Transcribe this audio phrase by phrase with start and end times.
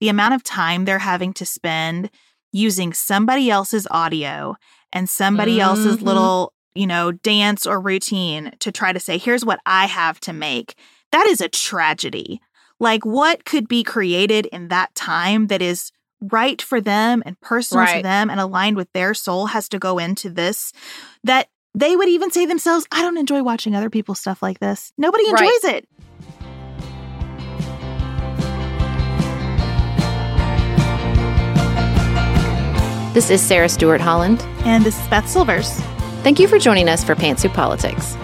[0.00, 2.10] the amount of time they're having to spend
[2.52, 4.56] using somebody else's audio
[4.92, 5.68] and somebody mm-hmm.
[5.68, 10.20] else's little, you know, dance or routine to try to say, here's what I have
[10.20, 10.74] to make.
[11.12, 12.40] That is a tragedy.
[12.78, 17.84] Like, what could be created in that time that is right for them and personal
[17.84, 17.96] right.
[17.98, 20.72] to them and aligned with their soul has to go into this
[21.24, 24.92] that they would even say themselves, I don't enjoy watching other people's stuff like this.
[24.96, 25.60] Nobody enjoys right.
[25.64, 25.88] it.
[33.16, 34.42] This is Sarah Stewart Holland.
[34.66, 35.70] And this is Beth Silvers.
[36.22, 38.14] Thank you for joining us for Pantsuit Politics.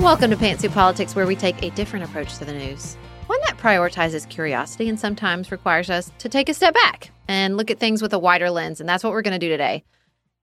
[0.00, 2.94] Welcome to Pantsuit Politics, where we take a different approach to the news.
[3.26, 7.72] One that prioritizes curiosity and sometimes requires us to take a step back and look
[7.72, 8.78] at things with a wider lens.
[8.78, 9.82] And that's what we're going to do today.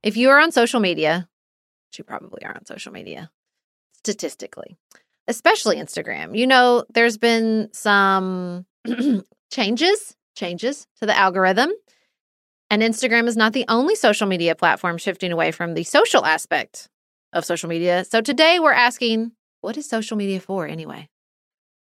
[0.03, 1.27] If you are on social media,
[1.89, 3.29] which you probably are on social media,
[3.95, 4.77] statistically,
[5.27, 8.65] especially Instagram, you know, there's been some
[9.51, 11.71] changes, changes to the algorithm.
[12.71, 16.87] And Instagram is not the only social media platform shifting away from the social aspect
[17.33, 18.05] of social media.
[18.05, 21.09] So today we're asking, what is social media for anyway?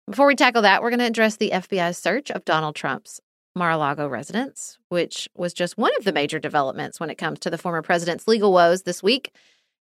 [0.09, 3.21] Before we tackle that, we're going to address the FBI's search of Donald Trump's
[3.55, 7.41] Mar a Lago residence, which was just one of the major developments when it comes
[7.41, 9.33] to the former president's legal woes this week.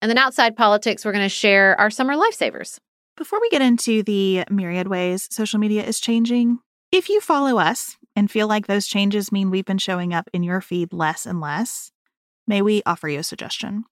[0.01, 2.79] And then outside politics, we're going to share our summer lifesavers.
[3.17, 6.59] Before we get into the myriad ways social media is changing,
[6.91, 10.43] if you follow us and feel like those changes mean we've been showing up in
[10.43, 11.91] your feed less and less,
[12.47, 13.83] may we offer you a suggestion?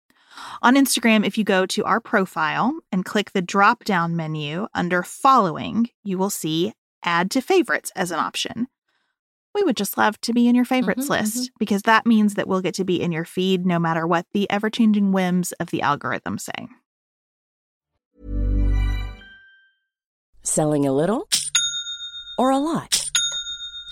[0.61, 5.03] On Instagram, if you go to our profile and click the drop down menu under
[5.03, 8.67] following, you will see add to favorites as an option
[9.55, 11.55] we would just love to be in your favorites mm-hmm, list mm-hmm.
[11.57, 14.49] because that means that we'll get to be in your feed no matter what the
[14.51, 16.67] ever changing whims of the algorithm say.
[20.43, 21.27] Selling a little
[22.37, 23.04] or a lot?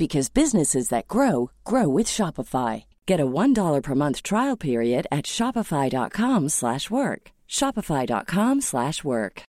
[0.00, 2.84] because businesses that grow grow with Shopify.
[3.04, 7.32] Get a $1 per month trial period at Shopify.com slash work.
[7.46, 9.42] Shopify.com slash work.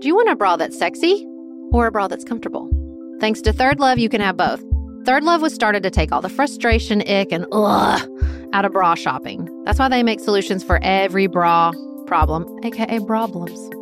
[0.00, 1.24] Do you want a bra that's sexy
[1.70, 2.68] or a bra that's comfortable?
[3.20, 4.60] Thanks to Third Love, you can have both.
[5.06, 8.08] Third Love was started to take all the frustration, ick, and ugh
[8.52, 9.48] out of bra shopping.
[9.64, 11.70] That's why they make solutions for every bra
[12.06, 13.81] problem, aka problems.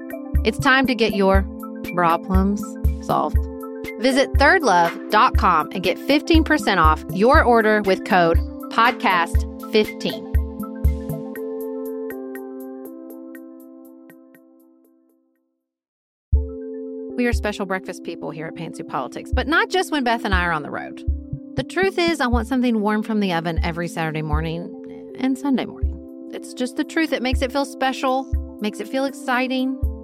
[0.43, 1.43] It's time to get your
[1.93, 2.63] problems
[3.05, 3.37] solved.
[3.99, 8.39] Visit thirdlove.com and get 15% off your order with code
[8.71, 10.31] podcast15.
[17.15, 20.33] We are special breakfast people here at Pantsuit Politics, but not just when Beth and
[20.33, 21.03] I are on the road.
[21.55, 25.65] The truth is, I want something warm from the oven every Saturday morning and Sunday
[25.65, 26.29] morning.
[26.33, 27.13] It's just the truth.
[27.13, 28.23] It makes it feel special,
[28.59, 29.77] makes it feel exciting,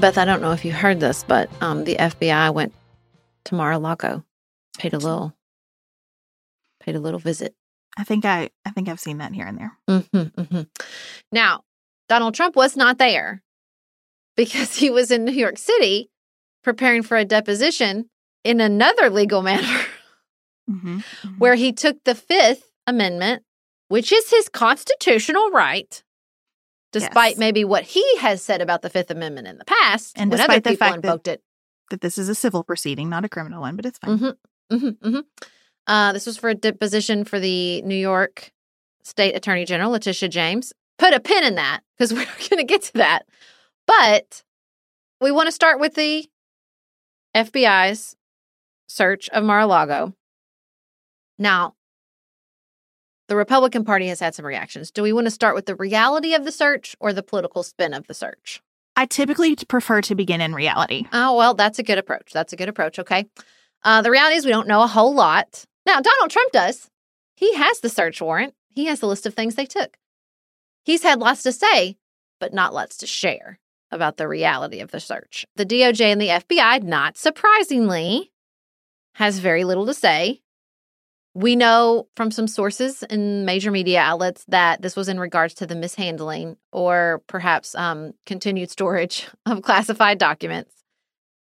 [0.00, 2.74] Beth, I don't know if you heard this, but um, the FBI went
[3.46, 4.24] to Mar-a-Lago,
[4.78, 5.34] paid a little,
[6.80, 7.54] paid a little visit.
[7.96, 9.72] I think I I think I've seen that here and there.
[9.88, 10.62] Mm-hmm, mm-hmm.
[11.32, 11.62] Now,
[12.08, 13.42] Donald Trump was not there
[14.36, 16.10] because he was in New York City
[16.62, 18.10] preparing for a deposition
[18.44, 19.86] in another legal matter
[20.70, 20.96] Mm-hmm.
[20.96, 21.38] mm-hmm.
[21.38, 23.44] where he took the Fifth Amendment,
[23.86, 26.02] which is his constitutional right,
[27.00, 27.38] despite Yes.
[27.38, 30.76] maybe what he has said about the Fifth Amendment in the past, And despite the
[30.76, 31.42] fact that- it.
[31.90, 34.18] that this is a civil proceeding, not a criminal one, but it's fine.
[34.18, 35.20] Mm-hmm, mm-hmm, mm-hmm.
[35.86, 38.50] Uh, this was for a deposition for the New York
[39.04, 40.72] State Attorney General, Letitia James.
[40.98, 43.26] Put a pin in that because we're going to get to that.
[43.86, 44.42] But
[45.20, 46.26] we want to start with the
[47.36, 48.16] FBI's
[48.88, 50.12] search of Mar a Lago.
[51.38, 51.74] Now,
[53.28, 54.90] the Republican Party has had some reactions.
[54.90, 57.92] Do we want to start with the reality of the search or the political spin
[57.92, 58.62] of the search?
[58.96, 61.04] I typically prefer to begin in reality.
[61.12, 62.32] Oh, well, that's a good approach.
[62.32, 62.98] That's a good approach.
[62.98, 63.26] Okay.
[63.84, 65.64] Uh, the reality is, we don't know a whole lot.
[65.84, 66.88] Now, Donald Trump does.
[67.34, 69.98] He has the search warrant, he has the list of things they took.
[70.84, 71.96] He's had lots to say,
[72.40, 73.58] but not lots to share
[73.90, 75.46] about the reality of the search.
[75.56, 78.32] The DOJ and the FBI, not surprisingly,
[79.14, 80.42] has very little to say.
[81.36, 85.66] We know from some sources in major media outlets that this was in regards to
[85.66, 90.72] the mishandling or perhaps um, continued storage of classified documents.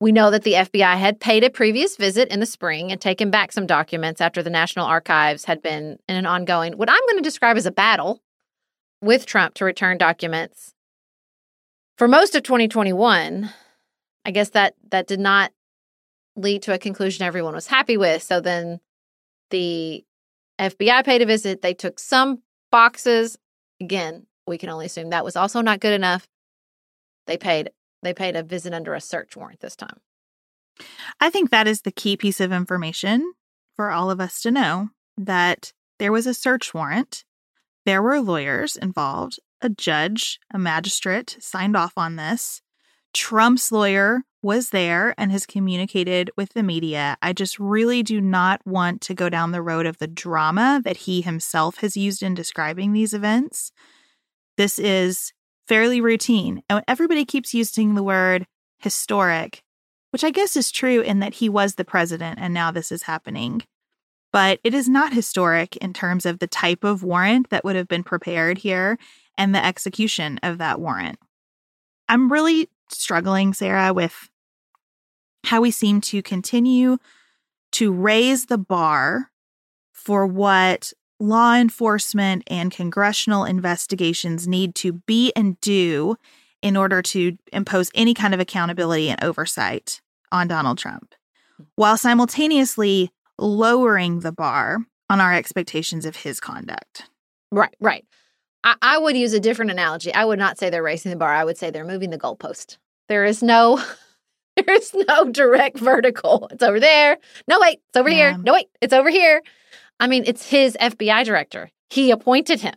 [0.01, 3.31] We know that the FBI had paid a previous visit in the spring and taken
[3.31, 7.15] back some documents after the National Archives had been in an ongoing, what I'm going
[7.15, 8.21] to describe as a battle
[9.01, 10.73] with Trump to return documents.
[11.97, 13.49] For most of 2021,
[14.25, 15.53] I guess that that did not
[16.35, 18.21] lead to a conclusion everyone was happy with.
[18.23, 18.81] So then
[19.49, 20.03] the
[20.59, 21.61] FBI paid a visit.
[21.61, 22.41] They took some
[22.71, 23.37] boxes.
[23.81, 26.27] Again, we can only assume that was also not good enough.
[27.27, 29.99] They paid they paid a visit under a search warrant this time.
[31.19, 33.33] I think that is the key piece of information
[33.75, 37.25] for all of us to know that there was a search warrant.
[37.85, 42.61] There were lawyers involved, a judge, a magistrate signed off on this.
[43.13, 47.17] Trump's lawyer was there and has communicated with the media.
[47.21, 50.97] I just really do not want to go down the road of the drama that
[50.97, 53.71] he himself has used in describing these events.
[54.57, 55.33] This is
[55.67, 56.63] fairly routine.
[56.69, 58.47] And everybody keeps using the word
[58.79, 59.61] historic,
[60.11, 63.03] which I guess is true in that he was the president and now this is
[63.03, 63.63] happening.
[64.31, 67.87] But it is not historic in terms of the type of warrant that would have
[67.87, 68.97] been prepared here
[69.37, 71.19] and the execution of that warrant.
[72.07, 74.29] I'm really struggling, Sarah, with
[75.45, 76.97] how we seem to continue
[77.71, 79.31] to raise the bar
[79.93, 86.15] for what law enforcement and congressional investigations need to be and do
[86.61, 90.01] in order to impose any kind of accountability and oversight
[90.31, 91.15] on Donald Trump,
[91.75, 97.03] while simultaneously lowering the bar on our expectations of his conduct.
[97.51, 98.05] Right, right.
[98.63, 100.13] I, I would use a different analogy.
[100.13, 101.33] I would not say they're raising the bar.
[101.33, 102.77] I would say they're moving the goalpost.
[103.07, 103.81] There is no
[104.55, 106.47] there is no direct vertical.
[106.51, 107.17] It's over there.
[107.47, 108.31] No, wait, it's over Yeah.
[108.31, 108.37] here.
[108.43, 109.41] No, wait, it's over here.
[109.99, 111.69] I mean, it's his FBI director.
[111.89, 112.75] He appointed him.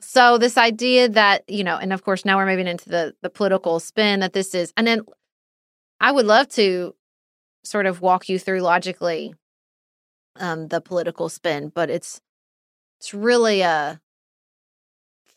[0.00, 3.30] So this idea that, you know, and of course now we're moving into the the
[3.30, 5.02] political spin that this is and then
[6.00, 6.94] I would love to
[7.64, 9.34] sort of walk you through logically
[10.36, 12.20] um the political spin, but it's
[12.98, 14.00] it's really a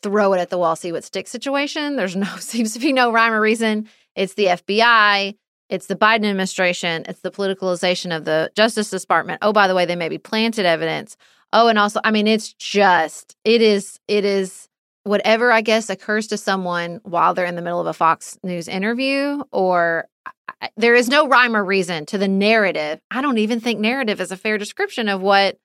[0.06, 1.96] throw it at the wall, see what sticks situation.
[1.96, 3.88] There's no seems to be no rhyme or reason.
[4.14, 5.36] It's the FBI,
[5.68, 9.40] it's the Biden administration, it's the politicalization of the Justice Department.
[9.42, 11.16] Oh, by the way, they may be planted evidence.
[11.52, 14.68] Oh, and also, I mean, it's just it is it is
[15.04, 18.68] whatever I guess occurs to someone while they're in the middle of a Fox News
[18.68, 20.08] interview or
[20.60, 23.00] I- there is no rhyme or reason to the narrative.
[23.10, 25.58] I don't even think narrative is a fair description of what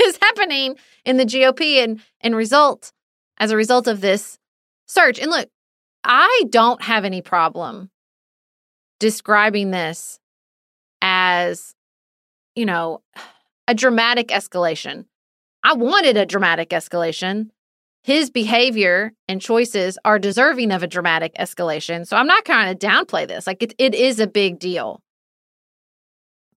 [0.04, 2.92] is happening in the GOP and and result
[3.38, 4.38] as a result of this
[4.86, 5.18] search.
[5.18, 5.48] And look,
[6.04, 7.90] I don't have any problem
[8.98, 10.18] describing this
[11.02, 11.74] as
[12.54, 13.02] you know
[13.66, 15.06] a dramatic escalation.
[15.62, 17.50] I wanted a dramatic escalation.
[18.02, 22.06] His behavior and choices are deserving of a dramatic escalation.
[22.06, 23.46] So I'm not trying to downplay this.
[23.46, 25.02] Like it, it is a big deal.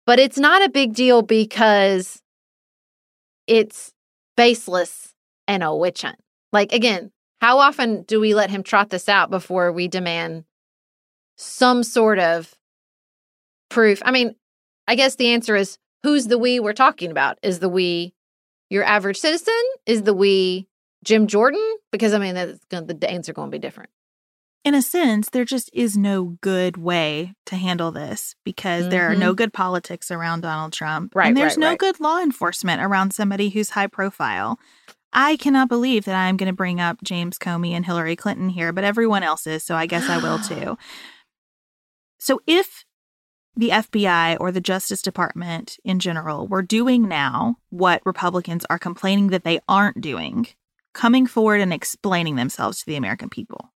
[0.05, 2.23] But it's not a big deal because
[3.47, 3.91] it's
[4.38, 5.13] baseless
[5.47, 6.17] and a witch hunt.
[6.51, 10.45] Like, again, how often do we let him trot this out before we demand
[11.38, 12.53] some sort of
[13.69, 14.01] proof?
[14.05, 14.35] I mean,
[14.88, 17.38] I guess the answer is who's the we we're talking about?
[17.41, 18.13] Is the we
[18.69, 19.62] your average citizen?
[19.85, 20.67] Is the we
[21.03, 21.63] Jim Jordan?
[21.91, 23.89] Because I mean, that's gonna, the answer going to be different.
[24.63, 29.15] In a sense, there just is no good way to handle this because there are
[29.15, 31.12] no good politics around Donald Trump.
[31.12, 31.20] Mm-hmm.
[31.20, 31.79] Right, And there's right, no right.
[31.79, 34.60] good law enforcement around somebody who's high profile.
[35.12, 38.72] I cannot believe that I'm going to bring up James Comey and Hillary Clinton here,
[38.74, 40.77] but everyone else is, so I guess I will too.
[42.20, 42.86] So if
[43.58, 49.27] the FBI or the Justice Department in general were doing now what Republicans are complaining
[49.27, 50.48] that they aren't doing,
[50.93, 53.74] coming forward and explaining themselves to the American people,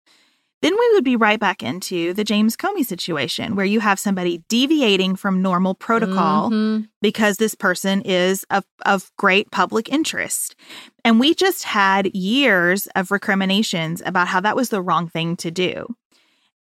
[0.67, 4.43] then we would be right back into the James Comey situation where you have somebody
[4.49, 6.89] deviating from normal protocol Mhm.
[7.01, 10.57] because this person is of, of great public interest.
[11.05, 15.53] And we just had years of recriminations about how that was the wrong thing to
[15.53, 15.95] do.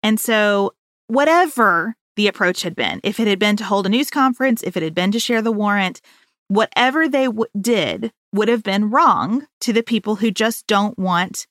[0.03, 0.73] And so,
[1.07, 4.77] whatever the approach had been, if it had been to hold a news conference, if
[4.77, 5.99] it had been to share the warrant,
[6.47, 11.47] whatever they w- did would have been wrong to the people who just don't want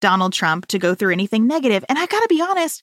[0.00, 1.84] Donald Trump to go through anything negative.
[1.88, 2.82] And I got to be honest,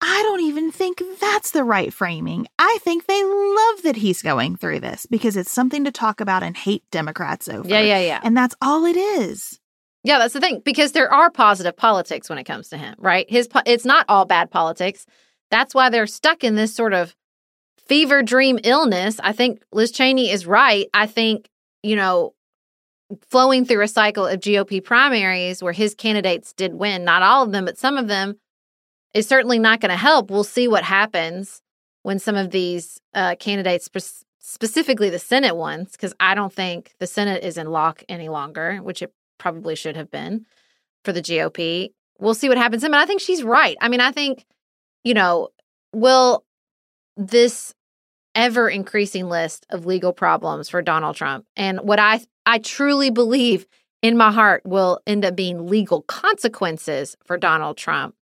[0.00, 2.46] I don't even think that's the right framing.
[2.58, 6.42] I think they love that he's going through this because it's something to talk about
[6.42, 7.68] and hate Democrats over.
[7.68, 8.20] Yeah, yeah, yeah.
[8.22, 9.58] And that's all it is.
[10.04, 13.28] Yeah, that's the thing because there are positive politics when it comes to him, right?
[13.28, 15.04] His po- it's not all bad politics.
[15.50, 17.16] That's why they're stuck in this sort of
[17.88, 19.18] fever dream illness.
[19.22, 20.86] I think Liz Cheney is right.
[20.94, 21.48] I think,
[21.82, 22.34] you know,
[23.28, 27.52] flowing through a cycle of GOP primaries where his candidates did win, not all of
[27.52, 28.36] them, but some of them
[29.14, 30.30] is certainly not going to help.
[30.30, 31.62] We'll see what happens
[32.02, 36.92] when some of these uh, candidates, spe- specifically the Senate ones, because I don't think
[36.98, 40.46] the Senate is in lock any longer, which it probably should have been
[41.04, 41.90] for the GOP.
[42.18, 42.84] We'll see what happens.
[42.84, 43.76] I mean, I think she's right.
[43.80, 44.44] I mean, I think,
[45.04, 45.48] you know,
[45.92, 46.44] will
[47.16, 47.74] this
[48.34, 53.66] ever increasing list of legal problems for Donald Trump and what I I truly believe
[54.02, 58.14] in my heart will end up being legal consequences for Donald Trump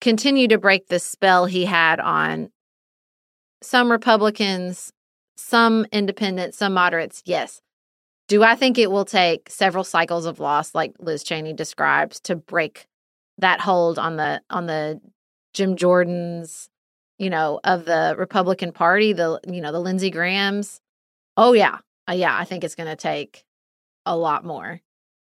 [0.00, 2.50] continue to break the spell he had on
[3.62, 4.92] some Republicans,
[5.36, 7.22] some independents, some moderates.
[7.24, 7.60] Yes.
[8.28, 12.36] Do I think it will take several cycles of loss like Liz Cheney describes to
[12.36, 12.86] break
[13.38, 15.00] that hold on the on the
[15.54, 16.68] Jim Jordans,
[17.18, 20.80] you know, of the Republican Party, the you know, the Lindsey Grahams?
[21.36, 21.78] Oh yeah.
[22.08, 23.44] Uh, yeah, I think it's going to take
[24.08, 24.80] a lot more.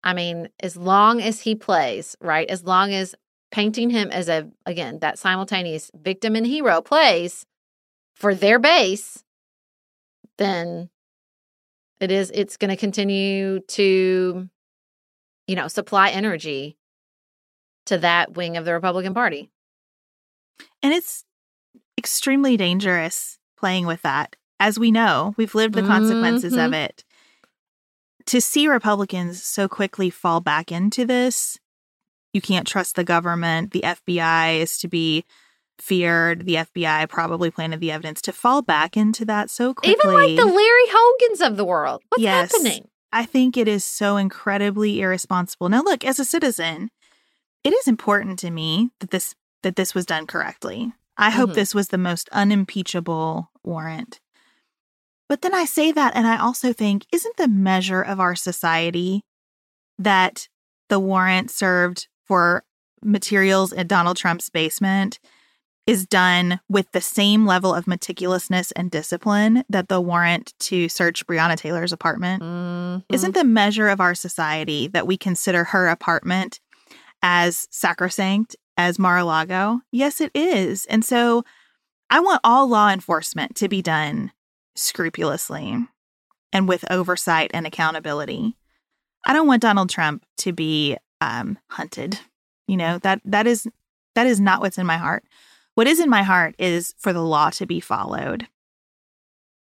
[0.05, 2.49] I mean, as long as he plays, right?
[2.49, 3.15] As long as
[3.51, 7.47] painting him as a again, that simultaneous victim and hero plays
[8.15, 9.25] for their base,
[10.37, 10.91] then
[12.01, 14.49] it is it's going to continue to
[15.49, 16.77] you know, supply energy
[17.87, 19.51] to that wing of the Republican Party.
[20.83, 21.25] And it's
[21.97, 24.37] extremely dangerous playing with that.
[24.61, 26.85] As we know, we've lived the consequences of Mhm.
[26.85, 27.05] it.
[28.29, 31.59] To see Republicans so quickly fall back into this,
[32.33, 33.73] you can't trust the government.
[33.73, 35.25] The FBI is to be
[35.79, 36.45] feared.
[36.45, 39.93] The FBI probably planted the evidence to fall back into that so quickly.
[39.99, 42.03] Even like the Larry Hogans of the world.
[42.11, 42.53] What's Yes.
[42.53, 42.89] happening?
[43.13, 45.71] I think it is so incredibly irresponsible.
[45.71, 46.91] Now, look, as a citizen,
[47.65, 50.93] it is important to me that this that this was done correctly.
[51.17, 51.55] I hope Mhm.
[51.55, 54.21] this was the most unimpeachable warrant.
[55.29, 59.25] But then I say that, and I also think, isn't the measure of our society
[59.99, 60.49] that
[60.89, 62.65] the warrant served for
[63.03, 65.19] materials in Donald Trump's basement
[65.87, 71.27] is done with the same level of meticulousness and discipline that the warrant to search
[71.27, 72.43] Breonna Taylor's apartment?
[72.43, 73.05] Mhm.
[73.11, 76.61] Isn't the measure of our society that we consider her apartment
[77.23, 79.81] as sacrosanct as Mar a Lago?
[79.91, 80.85] Yes, it is.
[80.87, 81.43] And so
[82.11, 84.33] I want all law enforcement to be done
[84.79, 85.77] scrupulously
[86.53, 88.57] and with oversight and accountability.
[89.27, 92.19] I don't want Donald Trump to be um, hunted.
[92.67, 93.67] You know that that is
[94.15, 95.25] that is not what's in my heart.
[95.75, 98.47] What is in my heart is for the law to be followed,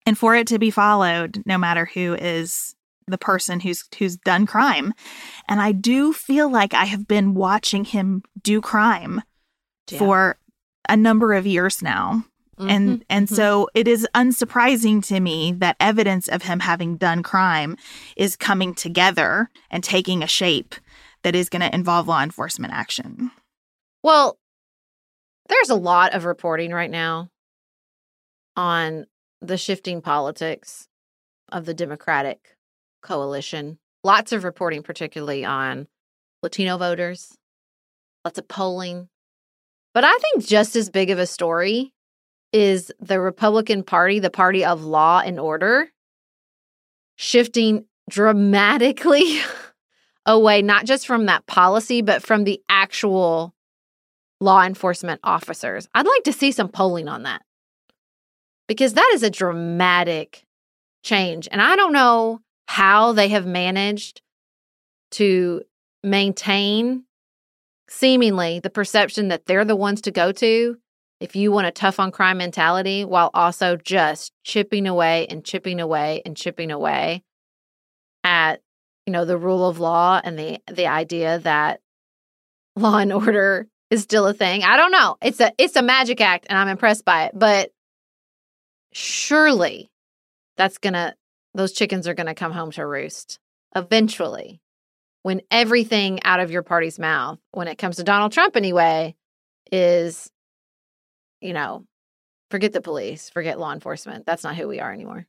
[0.06, 2.74] and for it to be followed, no matter who is
[3.06, 4.94] the person who's who's done crime.
[5.48, 9.22] And I do feel like I have been watching him do crime
[9.90, 9.98] Yeah.
[9.98, 10.38] for
[10.88, 12.24] a number of years now.
[12.58, 13.34] And Mhm, and mhm.
[13.34, 17.76] so it is unsurprising to me that evidence of him having done crime
[18.16, 20.74] is coming together and taking a shape
[21.22, 23.30] that is going to involve law enforcement action.
[24.02, 24.38] Well,
[25.48, 27.30] there's a lot of reporting right now
[28.56, 29.06] on
[29.40, 30.88] the shifting politics
[31.50, 32.56] of the Democratic
[33.02, 33.78] coalition.
[34.04, 35.86] Lots of reporting, particularly on
[36.42, 37.36] Latino voters,
[38.24, 39.08] lots of polling.
[39.94, 41.92] But I think just as big of a story
[42.52, 45.88] is the Republican Party, the party of law and order,
[47.16, 49.40] shifting dramatically
[50.26, 53.54] away, not just from that policy, but from the actual
[54.40, 55.88] law enforcement officers.
[55.94, 57.42] I'd like to see some polling on that
[58.68, 60.44] because that is a dramatic
[61.02, 61.48] change.
[61.50, 64.22] And I don't know how they have managed
[65.12, 65.62] to
[66.02, 67.04] maintain
[67.88, 70.78] seemingly the perception that they're the ones to go to
[71.22, 75.78] if you want a tough on crime mentality while also just chipping away and chipping
[75.78, 77.22] away and chipping away
[78.24, 78.60] at
[79.06, 81.80] you know the rule of law and the the idea that
[82.74, 84.64] law and order is still a thing.
[84.64, 85.16] I don't know.
[85.22, 87.70] It's a it's a magic act and I'm impressed by it, but
[88.92, 89.92] surely
[90.56, 91.14] that's going to
[91.54, 93.38] those chickens are going to come home to roost
[93.76, 94.60] eventually
[95.22, 99.14] when everything out of your party's mouth when it comes to Donald Trump anyway
[99.70, 100.30] is
[101.42, 101.84] you know
[102.50, 105.26] forget the police forget law enforcement that's not who we are anymore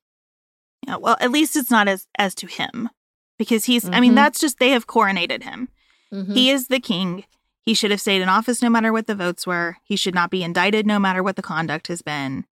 [0.88, 2.89] yeah well at least it's not as as to him
[3.38, 3.93] because he's mm-hmm.
[3.93, 4.17] i mean mm-hmm.
[4.17, 5.70] that's just they have coronated him
[6.13, 6.34] mm-hmm.
[6.34, 7.24] he is the king
[7.65, 10.29] he should have stayed in office no matter what the votes were he should not
[10.29, 12.46] be indicted no matter what the conduct has been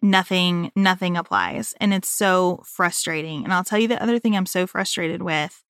[0.00, 4.46] nothing nothing applies and it's so frustrating and i'll tell you the other thing i'm
[4.46, 5.64] so frustrated with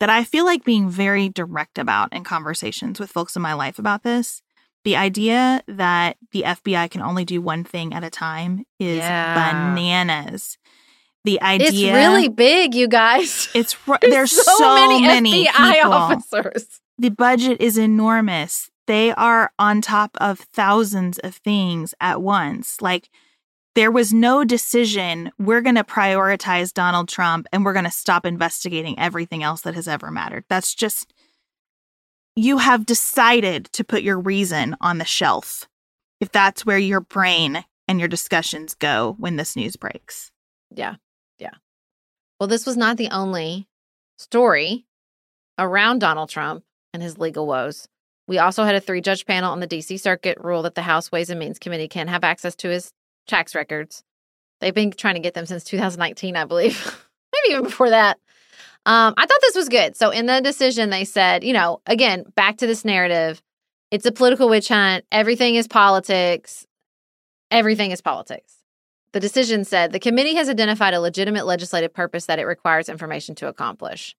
[0.00, 3.78] that i feel like being very direct about in conversations with folks in my life
[3.78, 4.42] about this
[4.84, 9.34] the idea that the fbi can only do one thing at a time is yeah.
[9.34, 10.58] bananas
[11.24, 15.72] the idea it's really big you guys it's there's, there's so, so, many, many FBI
[15.74, 15.92] people.
[15.92, 22.80] officers the budget is enormous they are on top of thousands of things at once
[22.80, 23.08] like
[23.74, 28.24] there was no decision we're going to prioritize Donald Trump and we're going to stop
[28.24, 30.44] investigating everything else that has ever mattered.
[30.48, 31.12] That's just,
[32.36, 35.68] you have decided to put your reason on the shelf
[36.20, 40.30] if that's where your brain and your discussions go when this news breaks.
[40.70, 40.96] Yeah.
[41.38, 41.54] Yeah.
[42.38, 43.68] Well, this was not the only
[44.18, 44.86] story
[45.58, 47.86] around Donald Trump and his legal woes.
[48.26, 51.12] We also had a three judge panel on the DC Circuit rule that the House
[51.12, 52.90] Ways and Means Committee can have access to his
[53.28, 54.02] tax records.
[54.60, 58.18] They've been trying to get them since 2019, I believe, maybe even before that.
[58.86, 59.96] Um, I thought this was good.
[59.96, 63.42] So in the decision, they said, you know, again, back to this narrative.
[63.90, 65.04] It's a political witch hunt.
[65.10, 66.66] Everything is politics.
[67.50, 68.56] Everything is politics.
[69.12, 73.34] The decision said the committee has identified a legitimate legislative purpose that it requires information
[73.36, 74.16] to accomplish.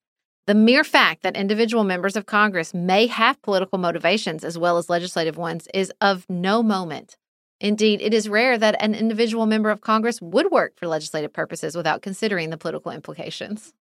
[0.48, 4.90] The mere fact that individual members of Congress may have political motivations as well as
[4.90, 7.18] legislative ones is of no moment
[7.60, 11.76] Indeed, it is rare that an individual member of Congress would work for legislative purposes
[11.76, 13.74] without considering the political implications.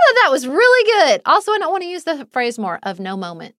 [0.00, 1.22] I thought that was really good.
[1.26, 3.54] Also, I don't want to use the phrase more of no moment.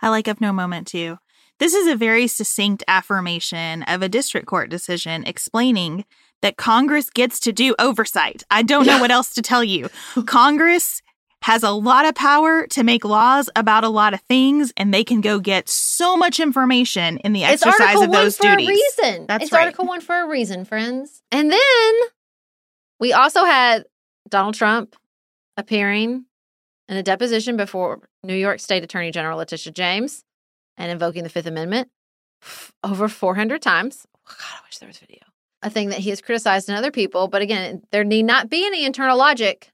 [0.00, 1.18] I like of no moment too.
[1.58, 6.04] This is a very succinct affirmation of a district court decision explaining
[6.40, 8.44] that Congress gets to do oversight.
[8.50, 9.88] I don't know what else to tell you.
[10.26, 11.02] Congress
[11.42, 15.04] has a lot of power to make laws about a lot of things, and they
[15.04, 18.68] can go get so much information in the exercise of those for duties.
[18.68, 19.26] A reason.
[19.26, 19.64] That's it's right.
[19.64, 21.22] Article One for a reason, friends.
[21.30, 21.94] And then
[23.00, 23.84] we also had
[24.28, 24.96] Donald Trump
[25.58, 26.24] appearing
[26.88, 30.24] in a deposition before New York State Attorney General Letitia James
[30.78, 31.90] and invoking the Fifth Amendment
[32.82, 34.06] over 400 times.
[34.16, 35.18] Oh, God, I wish there was video.
[35.62, 38.64] A thing that he has criticized in other people, but again, there need not be
[38.64, 39.70] any internal logic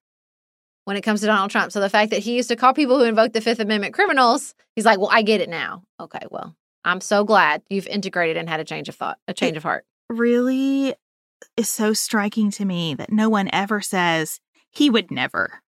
[0.86, 1.72] when it comes to Donald Trump.
[1.72, 4.54] So the fact that he used to call people who invoke the Fifth Amendment criminals,
[4.74, 5.82] he's like, well, I get it now.
[6.00, 9.52] Okay, well, I'm so glad you've integrated and had a change of thought, a change
[9.52, 9.84] it of heart.
[10.08, 10.94] Really
[11.56, 15.62] is so striking to me that no one ever says he would never.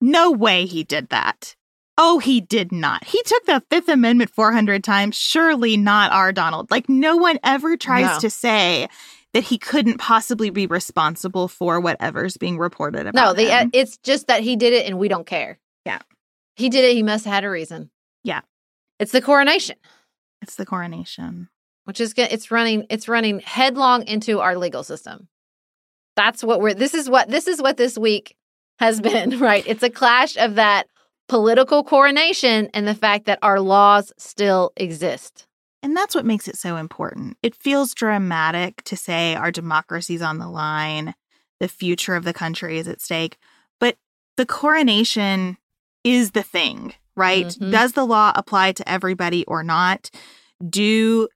[0.00, 1.56] No way he did that.
[1.98, 3.04] Oh, he did not.
[3.04, 5.16] He took the Fifth Amendment 400 times.
[5.16, 6.70] Surely not our Donald.
[6.70, 8.18] Like, no one ever tries no.
[8.20, 8.88] to say
[9.34, 13.14] that he couldn't possibly be responsible for whatever's being reported about.
[13.14, 15.58] No, the, uh, it's just that he did it and we don't care.
[15.84, 15.98] Yeah.
[16.56, 16.94] He did it.
[16.94, 17.90] He must have had a reason.
[18.24, 18.40] Yeah.
[18.98, 19.76] It's the coronation.
[20.42, 21.48] It's the coronation.
[21.84, 25.28] Which is it's running it's running headlong into our legal system.
[26.14, 28.36] That's what we're this is what this is what this week
[28.80, 29.62] has been, right?
[29.66, 30.88] It's a clash of that
[31.28, 35.46] political coronation and the fact that our laws still exist.
[35.82, 37.36] And that's what makes it so important.
[37.42, 41.14] It feels dramatic to say our democracy's on the line,
[41.60, 43.38] the future of the country is at stake,
[43.78, 43.96] but
[44.36, 45.56] the coronation
[46.02, 47.46] is the thing, right?
[47.46, 47.70] Mm-hmm.
[47.70, 50.10] Does the law apply to everybody or not?
[50.68, 51.28] Do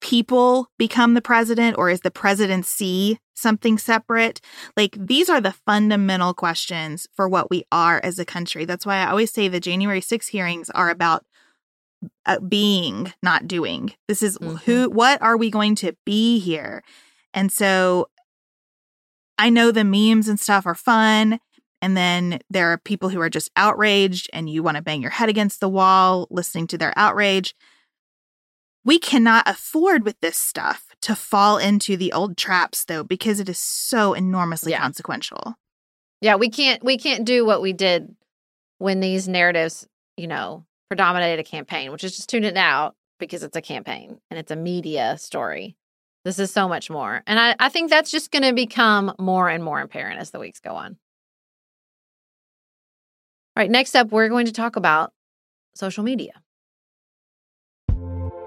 [0.00, 4.40] people become the president or is the presidency something separate?
[4.76, 8.64] Like these are the fundamental questions for what we are as a country.
[8.64, 11.24] That's why I always say the January 6 hearings are about
[12.26, 13.92] uh, being, not doing.
[14.08, 14.56] This is mm-hmm.
[14.56, 16.82] who, what are we going to be here?
[17.34, 18.08] And so
[19.38, 21.38] I know the memes and stuff are fun.
[21.80, 25.10] And then there are people who are just outraged and you want to bang your
[25.10, 27.54] head against the wall listening to their outrage.
[28.84, 33.48] We cannot afford with this stuff to fall into the old traps though because it
[33.48, 34.80] is so enormously Yeah.
[34.80, 35.54] consequential.
[36.20, 38.14] Yeah, we can't we can't do what we did
[38.78, 39.86] when these narratives,
[40.16, 44.18] you know, predominated a campaign, which is just tune it out because it's a campaign
[44.30, 45.76] and it's a media story.
[46.24, 47.22] This is so much more.
[47.26, 50.38] And I, I think that's just going to become more and more apparent as the
[50.38, 50.96] weeks go on.
[53.56, 55.12] All right, next up, we're going to talk about
[55.74, 56.41] social media.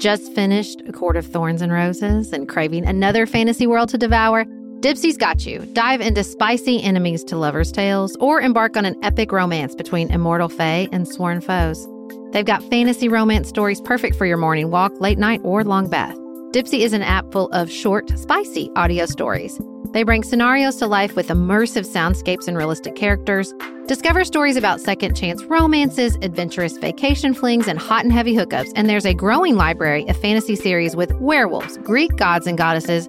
[0.00, 4.46] Just finished A Court of Thorns and Roses and craving another fantasy world to devour?
[4.80, 5.58] Dipsea's got you.
[5.74, 10.48] Dive into spicy enemies to lovers' tales or embark on an epic romance between immortal
[10.48, 11.86] fae and sworn foes.
[12.32, 16.16] They've got fantasy romance stories perfect for your morning walk, late night, or long bath.
[16.52, 19.60] Dipsea is an app full of short, spicy audio stories.
[19.92, 23.52] They bring scenarios to life with immersive soundscapes and realistic characters.
[23.90, 28.70] Discover stories about second chance romances, adventurous vacation flings, and hot and heavy hookups.
[28.76, 33.08] And there's a growing library of fantasy series with werewolves, Greek gods and goddesses,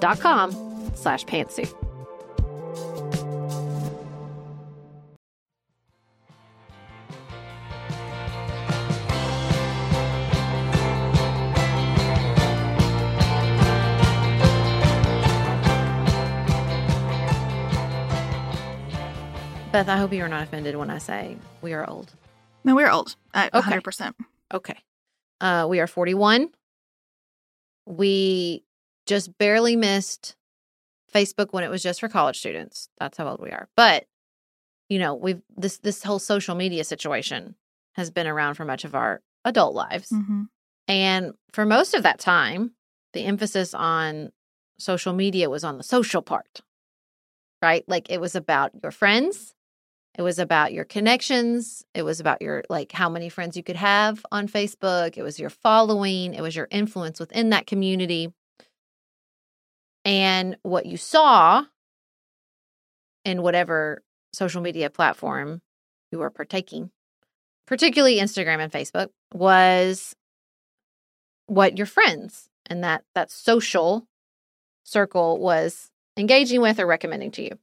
[0.00, 0.52] dot com
[0.94, 1.74] slash pantsuit.
[19.72, 22.12] Beth, I hope you are not offended when I say we are old.
[22.64, 23.14] No, we're old.
[23.32, 23.70] Uh, Okay.
[23.78, 24.14] 100%.
[24.52, 24.76] Okay.
[25.40, 26.48] Uh, we are 41.
[27.86, 28.64] We
[29.10, 30.36] just barely missed
[31.12, 32.88] Facebook when it was just for college students.
[32.98, 33.68] That's how old we are.
[33.76, 34.06] But,
[34.88, 37.56] you know, we've this this whole social media situation
[37.94, 40.10] has been around for much of our adult lives.
[40.10, 40.44] hmm
[40.88, 42.72] And for most of that time,
[43.12, 44.30] the emphasis on
[44.78, 46.62] social media was on the social part,
[47.60, 47.84] right?
[47.88, 49.54] Like it was about your friends,
[50.18, 51.84] It was about your connections.
[51.94, 55.16] It was about your, like, how many friends you could have on Facebook.
[55.16, 56.34] It was your following.
[56.34, 58.32] It was your influence within that community.
[60.10, 61.62] And what you saw
[63.24, 65.62] in whatever social media platform
[66.10, 66.90] you were partaking,
[67.68, 70.16] particularly Instagram and Facebook, was
[71.46, 74.04] what your friends and that that social
[74.82, 77.56] circle was engaging with or recommending to you.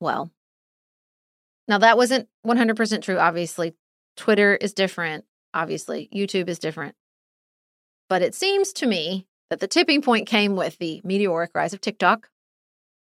[0.00, 0.30] Well,
[1.66, 3.74] now that wasn't 100% true obviously.
[4.18, 6.10] Twitter is different, obviously.
[6.14, 6.94] YouTube is different.
[8.10, 11.80] But it seems to me that the tipping point came with the meteoric rise of
[11.80, 12.28] TikTok,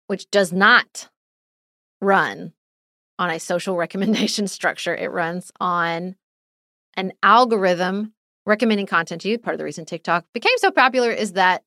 [0.07, 1.09] which does not
[2.01, 2.53] run
[3.19, 4.95] on a social recommendation structure.
[4.95, 6.17] It runs on
[6.97, 8.13] an algorithm
[8.47, 9.39] recommending content to you.
[9.39, 11.63] Part of the reason TikTok became so popular is that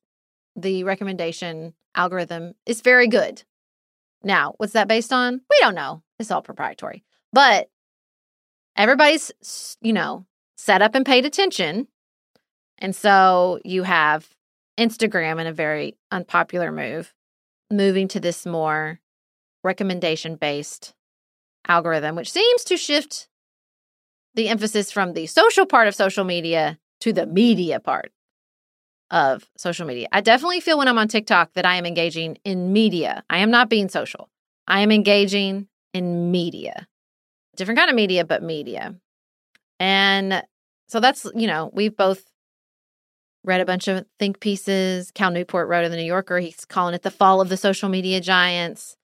[0.56, 3.42] the recommendation algorithm is very good.
[4.24, 5.40] Now, what's that based on?
[5.50, 6.02] We don't know.
[6.18, 7.04] It's all proprietary.
[7.32, 7.70] But
[8.76, 9.32] everybody's,
[9.80, 11.88] you know, set up and paid attention.
[12.78, 14.28] And so you have
[14.78, 17.14] Instagram in a very unpopular move,
[17.70, 19.00] moving to this more
[19.64, 20.94] recommendation based
[21.68, 23.28] algorithm, which seems to shift
[24.34, 28.12] the emphasis from the social part of social media to the media part
[29.10, 30.08] of social media.
[30.10, 33.22] I definitely feel when I'm on TikTok that I am engaging in media.
[33.28, 34.30] I am not being social.
[34.66, 36.86] I am engaging in media.
[37.56, 38.94] Different kind of media, but media.
[39.78, 40.42] And
[40.88, 42.24] so that's, you know, we've both
[43.44, 45.10] read a bunch of think pieces.
[45.10, 46.38] Cal Newport wrote in the New Yorker.
[46.38, 48.96] He's calling it the fall of the social media giants.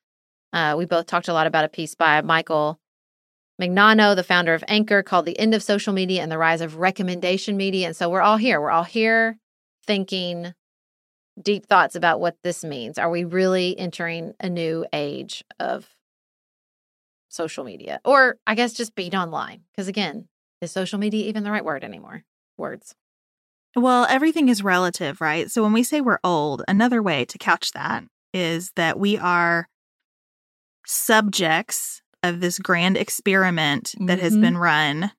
[0.52, 2.78] Uh, we both talked a lot about a piece by Michael
[3.60, 6.76] Mignano, the founder of Anchor, called The End of Social Media and the Rise of
[6.76, 7.86] Recommendation Media.
[7.86, 8.60] And so we're all here.
[8.60, 9.38] We're all here
[9.86, 10.54] thinking
[11.40, 12.98] deep thoughts about what this means.
[12.98, 15.88] Are we really entering a new age of
[17.28, 18.00] social media?
[18.04, 19.62] Or I guess just being online?
[19.72, 20.28] Because again,
[20.60, 22.24] is social media even the right word anymore?
[22.56, 22.94] Words.
[23.76, 25.50] Well, everything is relative, right?
[25.50, 29.68] So when we say we're old, another way to couch that is that we are
[30.86, 34.24] subjects of this grand experiment that mm-hmm.
[34.24, 35.12] has been run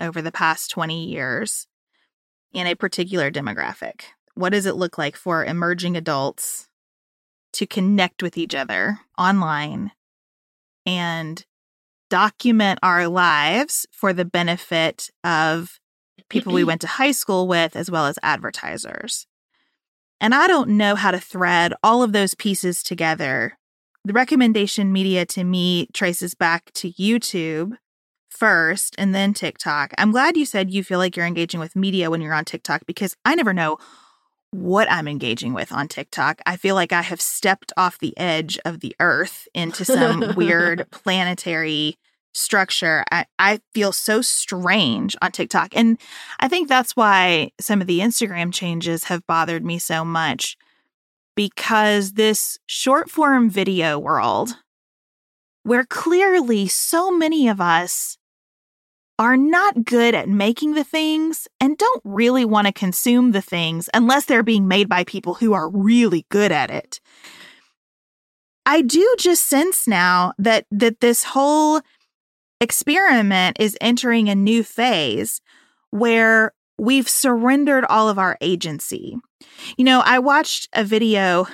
[0.00, 1.66] over the past 20 years
[2.52, 4.02] in a particular demographic.
[4.34, 6.68] What does it look like for emerging adults
[7.54, 9.90] to connect with each other online
[10.86, 11.44] and
[12.08, 15.77] document our lives for the benefit of
[16.28, 16.68] people we mm-hmm.
[16.68, 19.26] went to high school with as well as advertisers?
[20.20, 23.58] And I don't know how to thread all of those pieces together
[24.08, 27.76] the recommendation media to me traces back to YouTube
[28.30, 29.92] first and then TikTok.
[29.98, 32.86] I'm glad you said you feel like you're engaging with media when you're on TikTok
[32.86, 33.76] because I never know
[34.50, 36.40] what I'm engaging with on TikTok.
[36.46, 40.86] I feel like I have stepped off the edge of the earth into some weird
[40.90, 41.98] planetary
[42.32, 43.04] structure.
[43.10, 45.70] I, I feel so strange on TikTok.
[45.74, 45.98] And
[46.40, 50.56] I think that's why some of the Instagram changes have bothered me so much
[51.34, 54.56] because this short form video world,
[55.62, 58.18] where clearly so many of us
[59.18, 63.88] are not good at making the things and don't really want to consume the things
[63.92, 67.00] unless they're being made by people who are really good at it.
[68.64, 71.80] I do just sense now that that this whole
[72.60, 75.40] experiment is entering a new phase
[75.90, 79.16] where we've surrendered all of our agency.
[79.76, 81.46] You know, I watched a video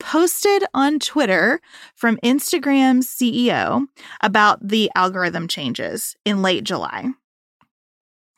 [0.00, 1.60] posted on Twitter
[1.94, 3.86] from Instagram's CEO
[4.22, 7.06] about the algorithm changes in late July.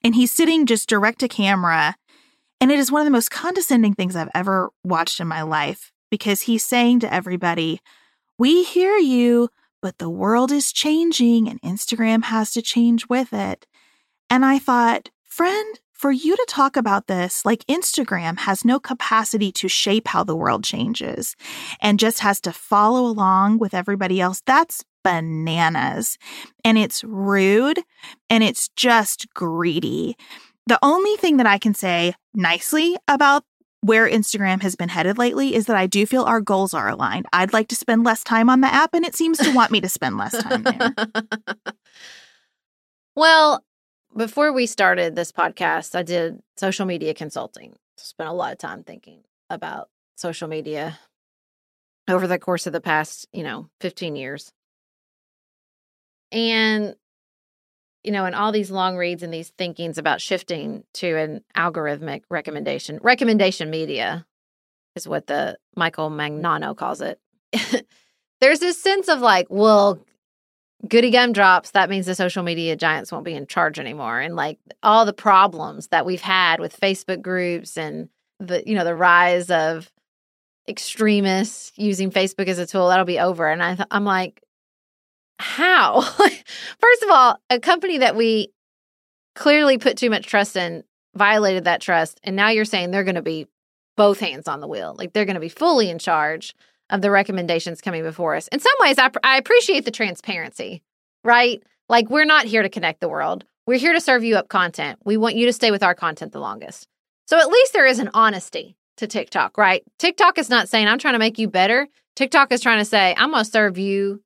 [0.05, 1.97] And he's sitting just direct to camera.
[2.61, 5.91] And it is one of the most condescending things I've ever watched in my life
[6.11, 7.81] because he's saying to everybody,
[8.39, 9.49] We hear you,
[9.87, 13.69] but the world is changing and Instagram has to change with it.
[14.29, 19.53] And I thought, friend, for you to talk about this, like Instagram has no capacity
[19.53, 21.37] to shape how the world changes
[21.81, 26.19] and just has to follow along with everybody else, that's bananas.
[26.65, 27.79] And it's rude
[28.29, 30.17] and it's just greedy.
[30.67, 33.45] The only thing that I can say nicely about
[33.87, 37.27] where Instagram has been headed lately is that I do feel our goals are aligned.
[37.33, 39.81] I'd like to spend less time on the app, and it seems to want me
[39.81, 40.95] to spend less time there.
[43.17, 43.65] well,
[44.17, 47.77] before we started this podcast, I did social media consulting.
[47.97, 50.99] Spent a lot of time thinking about social media
[52.09, 54.53] over the course of the past, you know, 15 years.
[56.33, 56.97] And,
[58.07, 62.23] you know, and all these long reads and these thinkings about shifting to an algorithmic
[62.31, 64.25] recommendation, recommendation media
[64.95, 67.19] is what the Michael Mignano calls it.
[68.41, 69.99] There's this sense of like, well,
[70.87, 74.21] goody gum drops, that means the social media giants won't be in charge anymore.
[74.21, 78.85] And like all the problems that we've had with Facebook groups and the, you know,
[78.85, 79.91] the rise of
[80.69, 83.49] extremists using Facebook as a tool, that'll be over.
[83.51, 84.45] And I th- I'm like,
[85.39, 86.01] how?
[86.81, 88.53] First of all, a company that we
[89.35, 90.83] clearly put too much trust in
[91.15, 92.21] violated that trust.
[92.25, 93.47] And now you're saying they're going to be
[93.97, 94.95] both hands on the wheel.
[94.99, 96.55] Like they're going to be fully in charge
[96.91, 98.49] of the recommendations coming before us.
[98.49, 100.83] In some ways, I, I appreciate the transparency,
[101.25, 101.63] right?
[101.89, 103.45] Like we're not here to connect the world.
[103.67, 105.01] We're here to serve you up content.
[105.05, 106.87] We want you to stay with our content the longest.
[107.27, 109.83] So at least there is an honesty to TikTok, right?
[109.99, 111.89] TikTok is not saying, I'm trying to make you better.
[112.15, 114.23] TikTok is trying to say, I'm going to serve you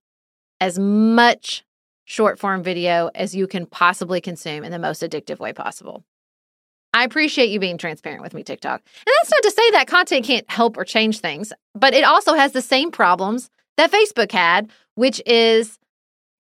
[0.61, 1.65] as much
[2.05, 6.05] short form video as you can possibly consume in the most addictive way possible.
[6.93, 8.81] I appreciate you being transparent with me, TikTok.
[8.81, 12.35] And that's not to say that content can't help or change things, but it also
[12.35, 15.79] has the same problems that Facebook had, which is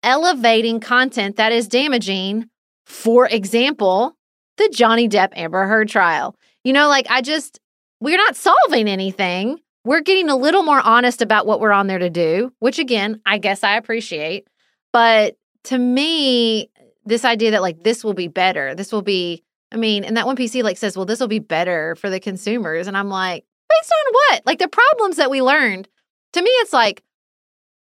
[0.03, 2.49] elevating content that is damaging.
[2.85, 4.17] For example,
[4.57, 6.35] the Johnny Depp Amber Heard trial.
[6.65, 7.61] You know, like I just,
[8.01, 9.61] we're not solving anything.
[9.85, 13.21] We're getting a little more honest about what we're on there to do, which again,
[13.25, 14.47] I guess I appreciate.
[14.93, 16.71] But to me,
[17.05, 20.27] this idea that like this will be better, this will be I mean, and that
[20.27, 22.87] one PC like says, well, this will be better for the consumers.
[22.88, 24.43] And I'm like, based on what?
[24.47, 25.88] Like the problems that we learned.
[26.33, 27.03] To me, it's like,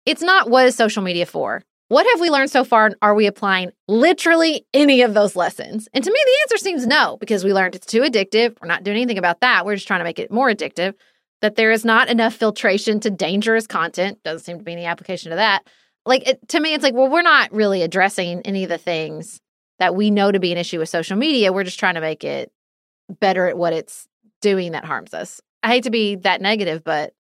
[0.05, 1.63] it's not what is social media for?
[1.89, 2.87] What have we learned so far?
[2.87, 5.87] And are we applying literally any of those lessons?
[5.93, 8.57] And to me, the answer seems no, because we learned it's too addictive.
[8.61, 9.65] We're not doing anything about that.
[9.65, 10.95] We're just trying to make it more addictive.
[11.41, 14.23] That there is not enough filtration to dangerous content.
[14.23, 15.67] Doesn't seem to be any application to that.
[16.05, 19.39] Like it, to me, it's like, well, we're not really addressing any of the things
[19.79, 21.53] that we know to be an issue with social media.
[21.53, 22.51] We're just trying to make it
[23.19, 24.07] better at what it's
[24.41, 25.41] doing that harms us.
[25.61, 27.13] I hate to be that negative, but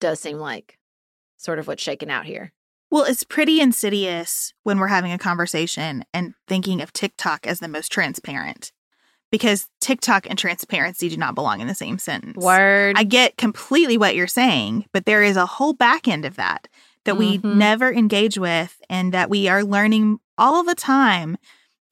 [0.00, 0.78] does seem like
[1.36, 2.52] sort of what's shaken out here.
[2.90, 7.68] Well, it's pretty insidious when we're having a conversation and thinking of TikTok as the
[7.68, 8.72] most transparent
[9.30, 12.36] because TikTok and transparency do not belong in the same sentence.
[12.36, 12.96] Word.
[12.98, 16.68] I get completely what you're saying, but there is a whole back end of that
[17.04, 17.58] that we mm-hmm.
[17.58, 21.36] never engage with and that we are learning all the time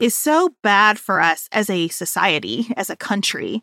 [0.00, 3.62] is so bad for us as a society, as a country.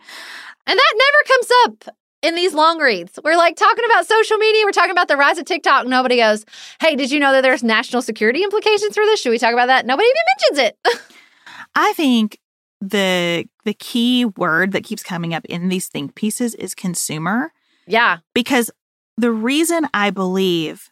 [0.68, 3.20] And that never comes up in these long reads.
[3.24, 5.86] We're like talking about social media, we're talking about the rise of TikTok.
[5.86, 6.46] Nobody goes,
[6.82, 9.22] Hey, did you know that there's national security implications for this?
[9.22, 9.86] Should we talk about that?
[9.86, 11.12] Nobody even mentions it.
[11.76, 12.40] I think
[12.82, 17.52] the the key word that keeps coming up in these think pieces is consumer.
[17.86, 18.20] Yeah.
[18.34, 18.72] Because
[19.18, 20.92] the reason I believe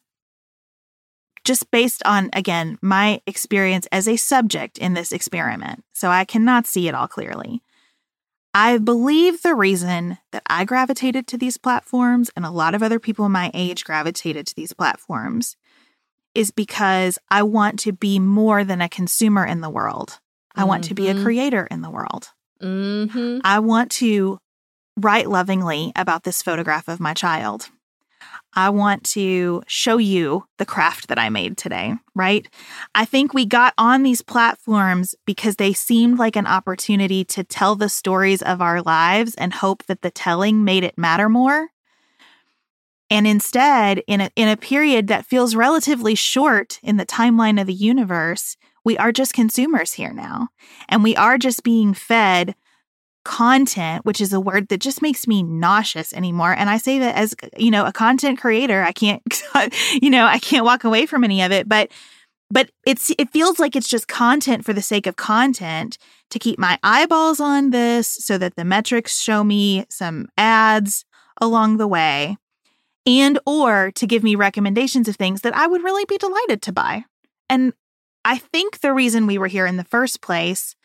[1.44, 5.84] just based on, again, my experience as a subject in this experiment.
[5.94, 7.62] So I cannot see it all clearly.
[8.54, 13.00] I believe the reason that I gravitated to these platforms and a lot of other
[13.00, 15.58] people my age gravitated to these platforms
[16.36, 20.20] is because I want to be more than a consumer in the world.
[20.56, 20.70] I mm-hmm.
[20.70, 21.24] want to be a mm-hmm.
[21.24, 22.30] creator in the world.
[22.64, 23.40] Mm-hmm.
[23.44, 24.40] I want to
[24.98, 27.70] write lovingly about this photograph of my child.
[28.56, 32.48] I want to show you the craft that I made today, right?
[32.94, 37.76] I think we got on these platforms because they seemed like an opportunity to tell
[37.76, 41.70] the stories of our lives and hope that the telling made it matter more.
[43.10, 47.68] And instead, in a, in a period that feels relatively short in the timeline of
[47.68, 50.50] the universe, we are just consumers here now.
[50.90, 52.56] And we are just being fed
[53.24, 56.54] content, which is a word that just makes me nauseous anymore.
[56.54, 59.22] And I say that as, you know, a content creator, I can't,
[60.02, 61.92] you know, I can't walk away from any of it, but
[62.52, 65.98] but it's it feels like it's just content for the sake of content
[66.30, 71.04] to keep my eyeballs on this so that the metrics show me some ads
[71.42, 72.38] along the way
[73.08, 76.72] and or to give me recommendations of things that I would really be delighted to
[76.72, 77.06] buy.
[77.50, 77.74] And
[78.26, 80.76] I think the reason we were here in the first place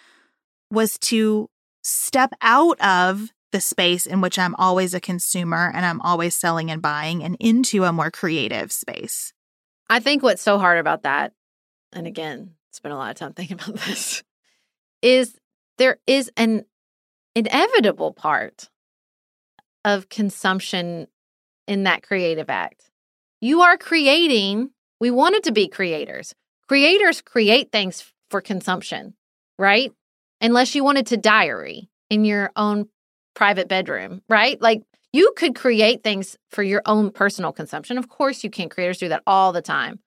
[0.70, 1.48] was to
[1.83, 6.70] step out of the space in which I'm always a consumer and I'm always selling
[6.70, 9.33] and buying and into a more creative space.
[9.88, 11.32] I think what's so hard about that,
[11.93, 14.22] and again, spent a lot of time thinking about this,
[15.01, 15.39] is
[15.78, 16.64] there is an
[17.34, 18.68] inevitable part
[19.84, 21.07] of consumption
[21.66, 22.91] in that creative act.
[23.41, 24.70] You are creating,
[25.01, 26.34] we wanted to be creators.
[26.68, 29.14] Creators create things for consumption,
[29.58, 29.92] right?
[30.40, 32.88] unless you wanted to diary in your own
[33.34, 34.60] private bedroom, right?
[34.60, 37.98] Like you could create things for your own personal consumption.
[37.98, 38.68] Of course, you can.
[38.68, 40.00] Creators do that all the time.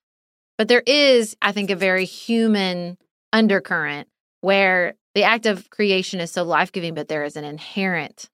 [0.57, 2.97] But there is, I think, a very human
[3.33, 4.07] undercurrent
[4.41, 8.29] where the act of creation is so life giving, but there is an inherent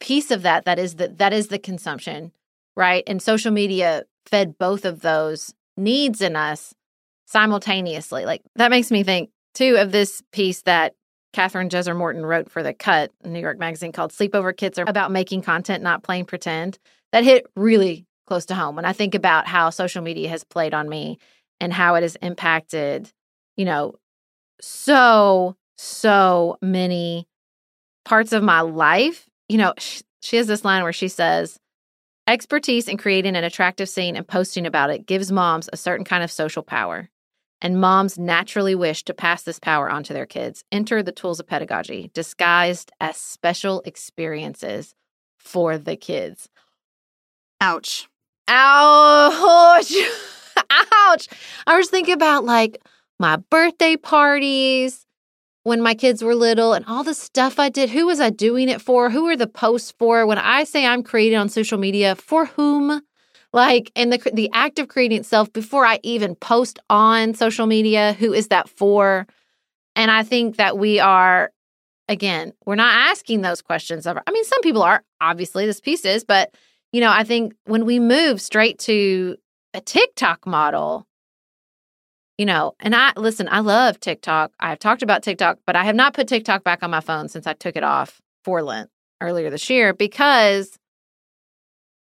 [0.00, 2.32] piece of that that is the that is the consumption,
[2.76, 3.02] right?
[3.06, 6.74] And social media fed both of those needs in us
[7.28, 8.24] simultaneously.
[8.24, 10.94] Like that makes me think too of this piece that
[11.34, 15.42] Kathryn Jezer-Morton wrote for The Cut, New York Magazine, called Sleepover Kits are about making
[15.42, 16.78] content, not playing pretend.
[17.12, 20.74] That hit really close to home when I think about how social media has played
[20.74, 21.18] on me
[21.60, 23.12] and how it has impacted,
[23.56, 23.94] you know,
[24.60, 27.26] so, so many
[28.04, 29.28] parts of my life.
[29.48, 31.58] You know, she, she has this line where she says,
[32.26, 36.22] Expertise in creating an attractive scene and posting about it gives moms a certain kind
[36.22, 37.08] of social power.
[37.60, 40.64] And moms naturally wish to pass this power on to their kids.
[40.70, 44.94] Enter the tools of pedagogy, disguised as special experiences
[45.38, 46.48] for the kids.
[47.60, 48.08] Ouch.
[48.46, 49.92] Ouch.
[50.70, 51.28] Ouch.
[51.66, 52.80] I was thinking about like
[53.18, 55.04] my birthday parties
[55.64, 57.90] when my kids were little and all the stuff I did.
[57.90, 59.10] Who was I doing it for?
[59.10, 60.26] Who are the posts for?
[60.26, 63.02] When I say I'm creating on social media, for whom?
[63.52, 68.14] Like, and the the act of creating itself before I even post on social media,
[68.18, 69.26] who is that for?
[69.96, 71.50] And I think that we are,
[72.08, 74.06] again, we're not asking those questions.
[74.06, 76.54] Of, I mean, some people are obviously this piece is, but
[76.92, 79.36] you know, I think when we move straight to
[79.74, 81.06] a TikTok model,
[82.36, 84.52] you know, and I listen, I love TikTok.
[84.60, 87.46] I've talked about TikTok, but I have not put TikTok back on my phone since
[87.46, 88.90] I took it off for Lent
[89.20, 90.78] earlier this year because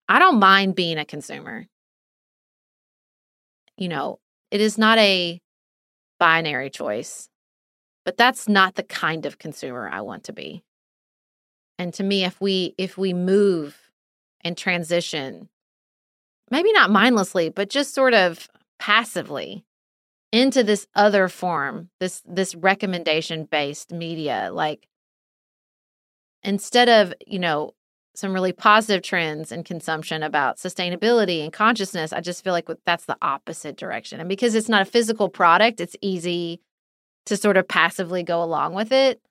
[0.10, 1.68] I don't mind being a consumer.
[3.78, 5.40] You know, it is not a
[6.20, 7.30] binary choice,
[8.04, 10.64] but that's not the kind of consumer I want to be.
[11.78, 13.78] And to me, if we if we move
[14.42, 15.48] and transition,
[16.50, 18.50] maybe not mindlessly, but just sort of
[18.80, 19.64] passively
[20.32, 24.88] into this other form this this recommendation based media like
[26.44, 27.74] instead of you know
[28.20, 33.06] some really positive trends in consumption about sustainability and consciousness i just feel like that's
[33.06, 34.20] the opposite direction.
[34.20, 36.62] And because it's not a physical product it's easy
[37.26, 39.22] to sort of passively go along with it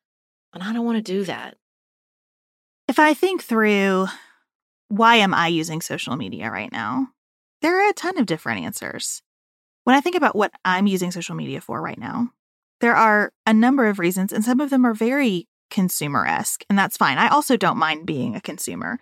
[0.54, 1.56] and i don't want to do that.
[2.88, 4.06] If i think through
[4.88, 7.08] why am i using social media right now?
[7.60, 9.22] There are a ton of different answers.
[9.84, 12.30] When I think about what I'm using social media for right now,
[12.80, 16.78] there are a number of reasons, and some of them are very consumer esque, and
[16.78, 17.18] that's fine.
[17.18, 18.98] I also don't mind being a consumer.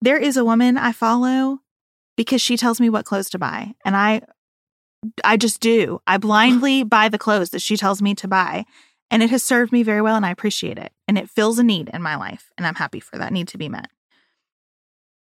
[0.00, 1.60] There is a woman I follow
[2.16, 4.22] because she tells me what clothes to buy, and I
[5.22, 6.00] I just do.
[6.06, 8.64] I blindly buy the clothes that she tells me to buy,
[9.10, 10.92] and it has served me very well and I appreciate it.
[11.06, 13.58] And it fills a need in my life, and I'm happy for that need to
[13.58, 13.88] be met.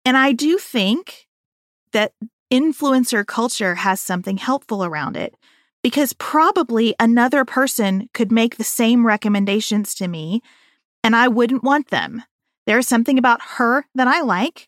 [0.06, 1.28] And I do think
[1.92, 2.14] that
[2.52, 5.36] influencer culture has something helpful around it
[5.82, 10.42] because probably another person could make the same recommendations to me
[11.06, 12.24] and I wouldn't want them.
[12.66, 14.68] There's something about her that I like.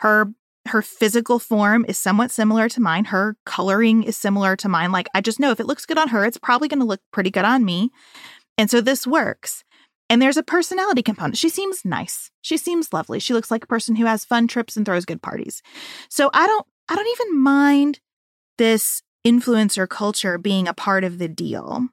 [0.00, 0.32] Her
[0.66, 3.04] her physical form is somewhat similar to mine.
[3.04, 4.92] Her coloring is similar to mine.
[4.92, 7.02] Like I just know if it looks good on her, it's probably going to look
[7.12, 7.90] pretty good on me.
[8.56, 9.62] And so this works.
[10.08, 11.36] And there's a personality component.
[11.36, 12.30] She seems nice.
[12.40, 13.18] She seems lovely.
[13.20, 15.60] She looks like a person who has fun trips and throws good parties.
[16.08, 18.00] So I don't I don't even mind
[18.56, 21.88] this influencer culture being a part of the deal.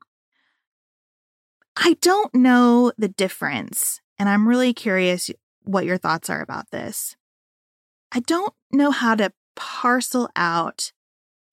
[1.84, 5.32] I don't know the difference, and I'm really curious
[5.64, 7.16] what your thoughts are about this.
[8.12, 10.92] I don't know how to parcel out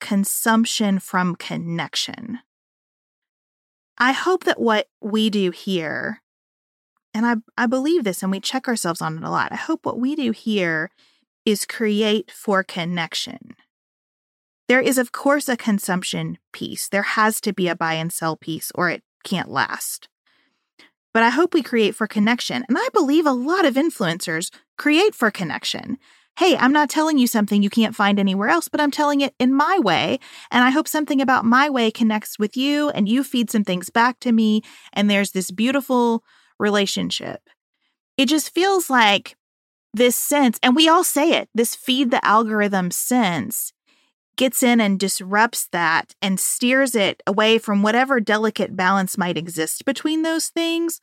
[0.01, 2.41] consumption from connection.
[3.97, 6.21] I hope that what we do here,
[7.15, 9.87] and I, I believe this and we check ourselves on it a lot, I hope
[9.87, 10.91] what we do here
[11.47, 13.57] is create for connection.
[14.69, 16.87] There is, of course, a consumption piece.
[16.87, 20.11] There has to be a buy and sell piece, or it can't last.
[21.15, 22.65] But I hope we create for connection.
[22.69, 25.99] And I believe a lot of influencers create for connection.
[26.39, 29.35] Hey, I'm not telling you something you can't find anywhere else, but I'm telling it
[29.41, 30.21] in my way.
[30.53, 33.91] And I hope something about my way connects with you and you feed some things
[33.91, 34.63] back to me.
[34.93, 36.23] And there's this beautiful
[36.59, 37.41] relationship.
[38.17, 39.37] It just feels like
[39.95, 43.73] this sense, and we all say it, this feed the algorithm sense
[44.39, 49.85] gets in and disrupts that and steers it away from whatever delicate balance might exist
[49.85, 51.01] between those things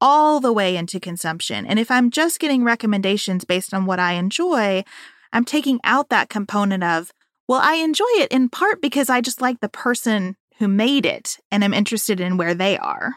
[0.00, 1.64] all the way into consumption.
[1.64, 4.84] And if I'm just getting recommendations based on what I enjoy,
[5.32, 7.12] I'm taking out that component of,
[7.48, 11.38] well, I enjoy it in part because I just like the person who made it
[11.50, 13.14] and I'm interested in where they are.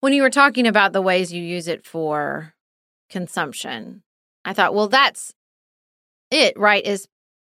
[0.00, 2.54] When you were talking about the ways you use it for
[3.08, 4.02] consumption,
[4.44, 5.32] I thought, well, that's
[6.30, 6.84] it, right?
[6.84, 7.08] Is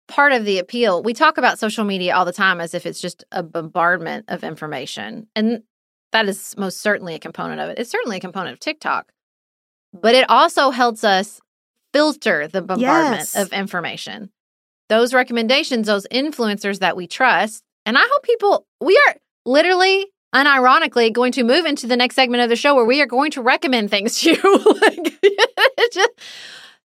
[0.08, 1.02] part of the appeal.
[1.04, 4.44] We talk about social media all the time as if it's just a bombardment of
[4.44, 5.28] information.
[5.36, 5.64] And
[6.12, 7.80] that is most certainly a component of it.
[7.80, 9.12] It's certainly a component of TikTok.
[9.94, 11.40] But it also helps us
[11.94, 13.36] filter the bombardment yes.
[13.36, 14.32] of information.
[14.90, 21.12] Those recommendations, those influencers that we trust, And I hope people, we are literally, unironically,
[21.14, 23.42] going to move into the next segment of the show where we are going to
[23.42, 24.78] recommend things to you.
[24.82, 25.22] like,
[25.94, 26.12] just,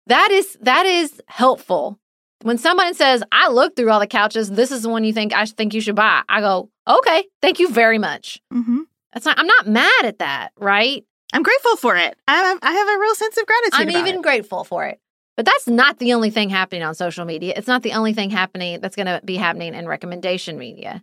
[0.07, 1.99] that is that is helpful.
[2.43, 4.51] When someone says, "I looked through all the couches.
[4.51, 7.59] This is the one you think I think you should buy," I go, "Okay, thank
[7.59, 8.80] you very much." Mm-hmm.
[9.12, 9.38] That's not.
[9.38, 11.05] I'm not mad at that, right?
[11.32, 12.16] I'm grateful for it.
[12.28, 13.97] I, I have a real sense of gratitude.
[13.97, 14.22] I'm even it.
[14.22, 15.01] grateful for it.
[15.36, 17.55] But that's not the only thing happening on social media.
[17.57, 21.03] It's not the only thing happening that's going to be happening in recommendation media.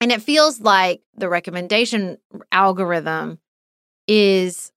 [0.00, 2.18] And it feels like the recommendation
[2.52, 3.38] algorithm
[4.06, 4.70] is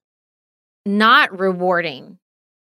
[0.86, 2.18] not rewarding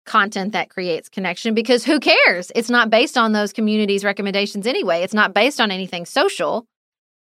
[0.07, 2.51] content that creates connection because who cares?
[2.55, 5.03] It's not based on those communities' recommendations anyway.
[5.03, 6.67] It's not based on anything social.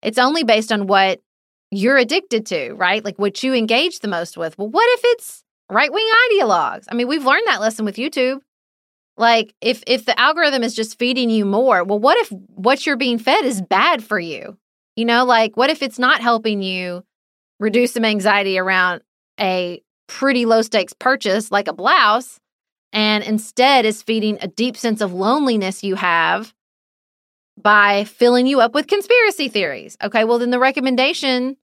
[0.02, 1.22] It's only based on what
[1.72, 3.04] you're addicted to, right?
[3.04, 4.58] Like what you engage the most with.
[4.58, 6.86] Well, what if it's right wing ideologues?
[6.90, 8.40] I mean, we've learned that lesson with YouTube.
[9.18, 12.98] Like if if the algorithm is just feeding you more, well, what if what you're
[12.98, 14.58] being fed is bad for you?
[14.96, 17.04] You know, like what if it's not helping you
[17.60, 19.02] reduce some anxiety around
[19.40, 22.40] a pretty low stakes purchase like a blouse
[22.92, 26.54] and instead is feeding a deep sense of loneliness you have
[27.62, 29.98] by filling you up with conspiracy theories.
[30.02, 31.58] Okay, well, then the recommendation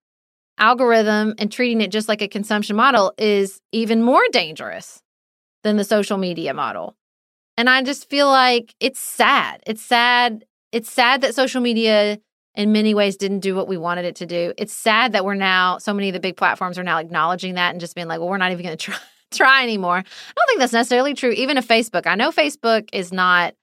[0.59, 5.03] algorithm and treating it just like a consumption model is even more dangerous
[5.62, 6.97] than the social media model.
[7.57, 9.62] And I just feel like it's sad.
[9.66, 10.45] It's sad.
[10.72, 12.18] It's sad that social media
[12.55, 14.53] in many ways didn't do what we wanted it to do.
[14.57, 17.70] It's sad that we're now so many of the big platforms are now acknowledging that
[17.72, 18.99] and just being like, well, we're not even going to try
[19.33, 19.99] try anymore.
[19.99, 22.07] I don't think that's necessarily true even of Facebook.
[22.07, 23.55] I know Facebook is not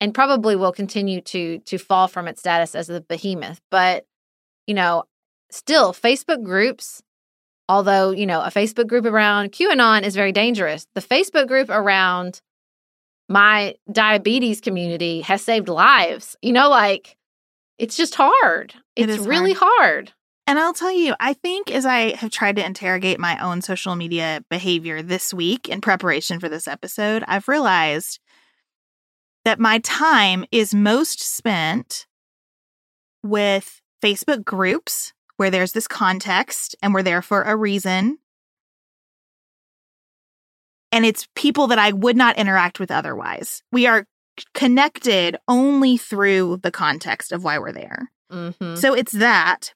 [0.00, 4.04] and probably will continue to to fall from its status as the behemoth, but
[4.66, 5.04] you know,
[5.50, 7.02] still Facebook groups
[7.68, 10.86] although, you know, a Facebook group around QAnon is very dangerous.
[10.94, 12.42] The Facebook group around
[13.28, 16.36] my diabetes community has saved lives.
[16.42, 17.16] You know, like
[17.78, 18.74] it's just hard.
[18.94, 20.12] It's is really hard.
[20.52, 23.96] And I'll tell you, I think as I have tried to interrogate my own social
[23.96, 28.20] media behavior this week in preparation for this episode, I've realized
[29.46, 32.06] that my time is most spent
[33.22, 38.18] with Facebook groups where there's this context and we're there for a reason.
[40.92, 43.62] And it's people that I would not interact with otherwise.
[43.72, 44.04] We are
[44.52, 48.10] connected only through the context of why we're there.
[48.30, 48.76] Mhm.
[48.76, 49.72] So it's that.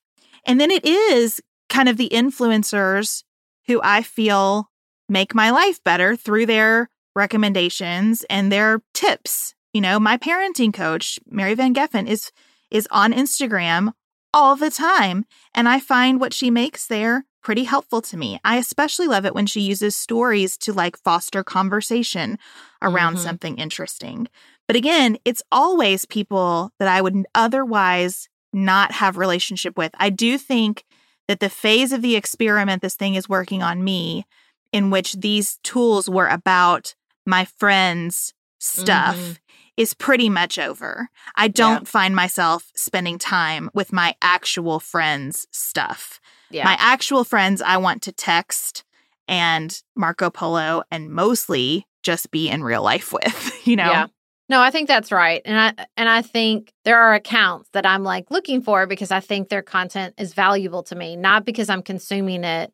[0.46, 3.24] And then it is kind of the influencers
[3.66, 4.70] who I feel
[5.08, 9.54] make my life better through their recommendations and their tips.
[9.72, 12.30] You know, my parenting coach, Mary Van Geffen, is
[12.70, 13.92] is on Instagram
[14.34, 15.24] all the time,
[15.54, 18.40] and I find what she makes there pretty helpful to me.
[18.44, 22.38] I especially love it when she uses stories to like foster conversation
[22.82, 23.20] around Mhm.
[23.20, 24.26] something interesting.
[24.66, 29.92] But again, it's always people that I would otherwise not have relationship with.
[29.98, 30.84] I do think
[31.28, 34.26] that the phase of the experiment this thing is working on me
[34.72, 36.94] in which these tools were about
[37.24, 39.38] my friends stuff Mhm.
[39.76, 41.10] is pretty much over.
[41.34, 46.20] I don't find myself spending time with my actual friends stuff.
[46.50, 46.64] Yeah.
[46.64, 48.84] My actual friends I want to text
[49.28, 53.90] and Marco Polo and mostly just be in real life with, you know.
[53.90, 54.06] Yeah.
[54.48, 55.42] No, I think that's right.
[55.44, 59.20] And I and I think there are accounts that I'm like looking for because I
[59.20, 62.72] think their content is valuable to me, not because I'm consuming it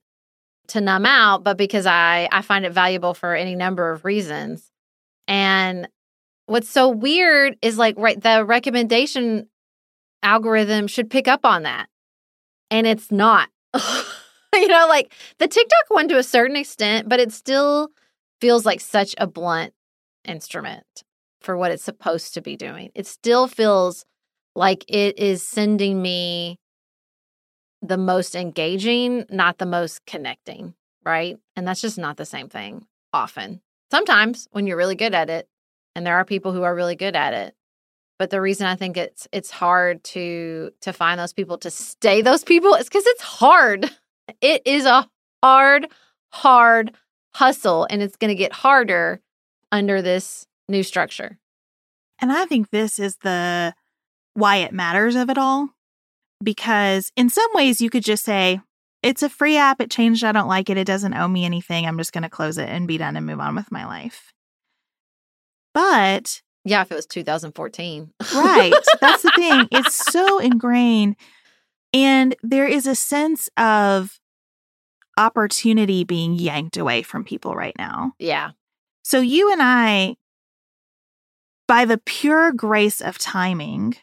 [0.69, 4.71] to numb out, but because I I find it valuable for any number of reasons.
[5.27, 5.89] And
[6.47, 9.49] what's so weird is like right the recommendation
[10.23, 11.89] algorithm should pick up on that.
[12.71, 13.49] And it's not.
[14.55, 17.89] you know, like the TikTok one to a certain extent, but it still
[18.43, 19.73] feels like such a blunt
[20.27, 21.05] instrument
[21.43, 22.91] for what it's supposed to be doing.
[22.95, 24.05] It still feels
[24.55, 26.59] like it is sending me
[27.81, 30.75] the most engaging, not the most connecting,
[31.05, 31.39] right?
[31.57, 33.61] And that's just not the same thing often.
[33.91, 35.49] Sometimes when you're really good at it,
[35.95, 37.55] and there are people who are really good at it.
[38.19, 42.23] But the reason I think it's it's hard to to find those people to stay
[42.23, 43.91] those people is cuz it's hard.
[44.41, 45.09] It is a
[45.43, 45.89] hard
[46.31, 46.93] hard
[47.35, 49.21] hustle and it's going to get harder
[49.73, 51.39] under this new structure.
[52.21, 53.75] And I think this is the
[54.35, 55.71] why it matters of it all.
[56.43, 58.61] Because in some ways, you could just say,
[59.03, 59.81] it's a free app.
[59.81, 60.23] It changed.
[60.25, 60.77] I don't like it.
[60.77, 61.87] It doesn't owe me anything.
[61.87, 64.33] I'm just going to close it and be done and move on with my life.
[65.75, 68.13] But, Yeah, if it was 2014.
[68.35, 69.69] right, that's the thing.
[69.73, 71.17] It's so ingrained.
[71.95, 74.19] And there is a sense of
[75.19, 78.13] opportunity being yanked away from people right now.
[78.19, 78.51] yeah.
[79.05, 80.15] So you and I,
[81.73, 83.97] by the pure grace of timing,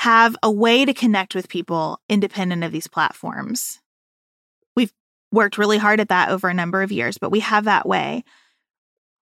[0.00, 3.80] have a way to connect with people independent of these platforms.
[4.76, 4.92] We've
[5.32, 8.22] worked really hard at that over a number of years, but we have that way.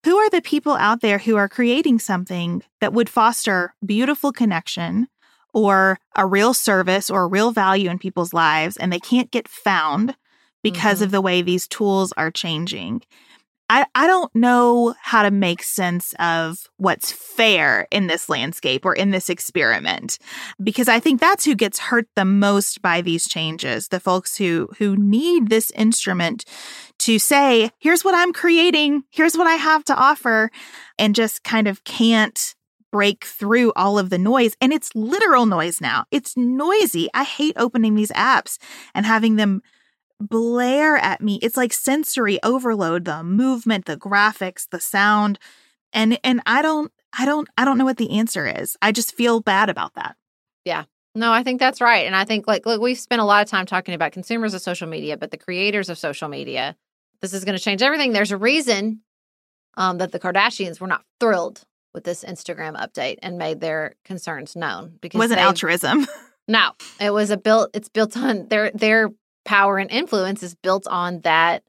[0.04, 5.08] Who are the people out there who are creating something that would foster beautiful connection
[5.54, 9.48] or a real service or a real value in people's lives and they can't get
[9.48, 10.14] found
[10.62, 11.04] because mm-hmm.
[11.04, 13.00] of the way these tools are changing?
[13.70, 18.94] I, I don't know how to make sense of what's fair in this landscape or
[18.94, 20.18] in this experiment
[20.62, 24.68] because I think that's who gets hurt the most by these changes the folks who
[24.78, 26.44] who need this instrument
[27.00, 29.04] to say here's what I'm creating.
[29.10, 30.50] Here's what I have to offer
[30.98, 32.54] and just kind of can't
[32.92, 34.56] break through all of the noise.
[34.60, 36.04] And it's literal noise now.
[36.12, 37.08] It's noisy.
[37.12, 38.58] I hate opening these apps
[38.94, 39.62] and having them
[40.20, 41.38] blare at me.
[41.42, 45.38] It's like sensory overload, the movement, the graphics, the sound.
[45.92, 48.76] And and I don't I don't I don't know what the answer is.
[48.82, 50.16] I just feel bad about that.
[50.64, 50.84] Yeah.
[51.14, 52.06] No, I think that's right.
[52.06, 54.62] And I think like look, we've spent a lot of time talking about consumers of
[54.62, 56.76] social media, but the creators of social media,
[57.20, 58.12] this is going to change everything.
[58.12, 59.00] There's a reason
[59.76, 61.62] um, that the Kardashians were not thrilled
[61.92, 66.06] with this Instagram update and made their concerns known because it wasn't altruism.
[66.46, 67.70] No, it was a built.
[67.72, 69.10] It's built on their their
[69.44, 71.62] power and influence is built on that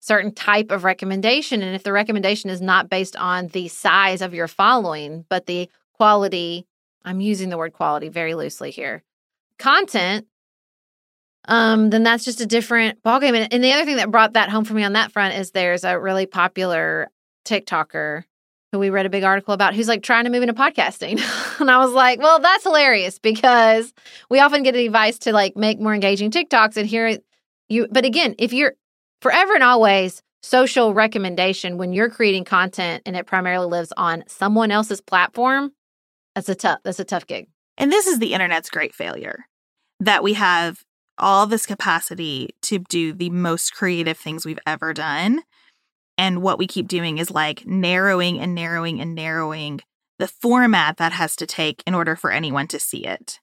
[0.00, 1.62] certain type of recommendation.
[1.62, 5.68] And if the recommendation is not based on the size of your following, but the
[5.94, 6.66] quality,
[7.04, 9.02] I'm using the word quality very loosely here,
[9.58, 10.26] content,
[11.46, 13.36] um, then that's just a different ballgame.
[13.36, 15.50] And, and the other thing that brought that home for me on that front is
[15.50, 17.08] there's a really popular
[17.44, 18.24] TikToker
[18.72, 21.20] who we read a big article about who's like trying to move into podcasting.
[21.60, 23.92] and I was like, well, that's hilarious because
[24.30, 27.18] we often get advice to like make more engaging TikToks and here
[27.68, 28.74] you but again, if you're
[29.20, 34.70] forever and always social recommendation when you're creating content and it primarily lives on someone
[34.70, 35.72] else's platform,
[36.34, 37.48] that's a tough that's a tough gig.
[37.76, 39.46] And this is the internet's great failure
[40.00, 40.84] that we have
[41.18, 45.42] all this capacity to do the most creative things we've ever done
[46.18, 49.80] and what we keep doing is like narrowing and narrowing and narrowing
[50.18, 53.38] the format that has to take in order for anyone to see it.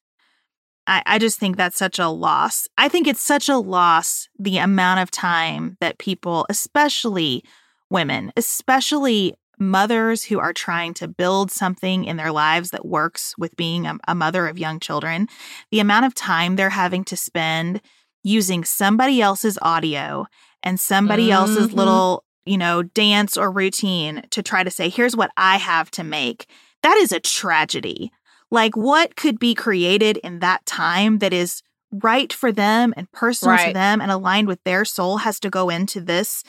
[0.86, 2.68] I, I just think that's such a loss.
[2.78, 7.44] I think it's such a loss the amount of time that people, especially
[7.90, 13.56] women, especially mothers who are trying to build something in their lives that works with
[13.56, 15.28] being a, a, mother of young children,
[15.72, 17.82] the amount of time they're having to spend
[18.22, 20.26] using somebody else's audio
[20.62, 21.34] and somebody mm-hmm.
[21.34, 25.92] else's little you know, dance or routine to try to say, here's what I have
[25.92, 26.48] to make,
[26.84, 28.12] that is a tragedy.
[28.52, 33.56] Like, what could be created in that time that is right for them and personal
[33.56, 33.68] right.
[33.68, 36.44] to them and aligned with their soul has to go into this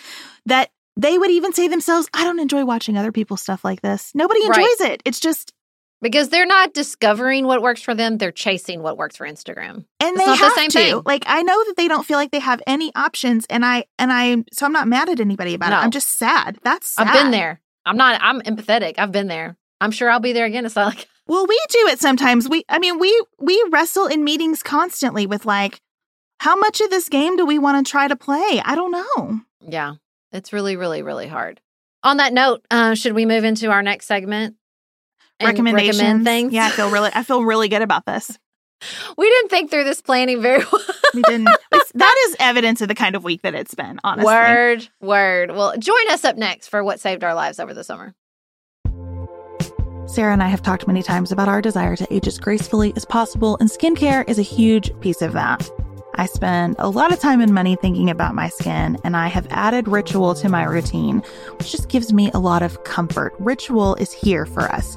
[0.45, 4.13] that they would even say themselves, I don't enjoy watching other people's stuff like this.
[4.15, 4.93] Nobody enjoys right.
[4.93, 5.03] it.
[5.05, 5.53] It's just
[6.03, 9.85] because they're not discovering what works for them; they're chasing what works for Instagram.
[10.01, 10.79] And it's they have the to.
[10.79, 11.03] Thing.
[11.05, 14.13] Like I know that they don't feel like they have any options, and I and
[14.13, 15.79] I so I'm not mad at anybody about no.
[15.79, 15.81] it.
[15.81, 16.59] I'm just sad.
[16.63, 17.07] That's sad.
[17.07, 17.61] I've been there.
[17.85, 18.21] I'm not.
[18.23, 18.95] I'm empathetic.
[18.99, 19.57] I've been there.
[19.81, 20.67] I'm sure I'll be there again.
[20.67, 22.49] It's not like well, we do it sometimes.
[22.49, 25.81] We, I mean, we we wrestle in meetings constantly with like,
[26.41, 28.61] how much of this game do we want to try to play?
[28.65, 29.41] I don't know.
[29.61, 29.95] Yeah,
[30.33, 31.61] it's really, really, really hard.
[32.03, 34.57] On that note, uh, should we move into our next segment?
[35.43, 35.99] Recommendations.
[35.99, 36.53] Recommend things.
[36.53, 38.37] Yeah, I feel really I feel really good about this.
[39.17, 40.83] We didn't think through this planning very well.
[41.15, 41.49] we didn't.
[41.73, 44.27] It's, that is evidence of the kind of week that it's been, honestly.
[44.27, 45.51] Word, word.
[45.53, 48.15] Well, join us up next for what saved our lives over the summer.
[50.07, 53.05] Sarah and I have talked many times about our desire to age as gracefully as
[53.05, 55.69] possible, and skincare is a huge piece of that.
[56.15, 59.47] I spend a lot of time and money thinking about my skin, and I have
[59.51, 61.23] added Ritual to my routine,
[61.59, 63.35] which just gives me a lot of comfort.
[63.39, 64.97] Ritual is here for us.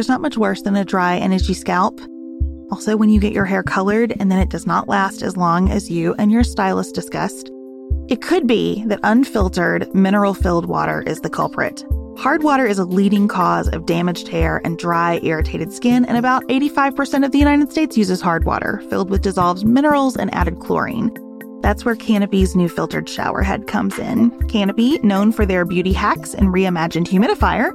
[0.00, 2.00] There's not much worse than a dry and itchy scalp.
[2.70, 5.68] Also, when you get your hair colored and then it does not last as long
[5.68, 7.50] as you and your stylist discussed,
[8.08, 11.84] it could be that unfiltered, mineral filled water is the culprit.
[12.16, 16.44] Hard water is a leading cause of damaged hair and dry, irritated skin, and about
[16.44, 21.14] 85% of the United States uses hard water, filled with dissolved minerals and added chlorine.
[21.60, 24.30] That's where Canopy's new filtered shower head comes in.
[24.48, 27.74] Canopy, known for their beauty hacks and reimagined humidifier,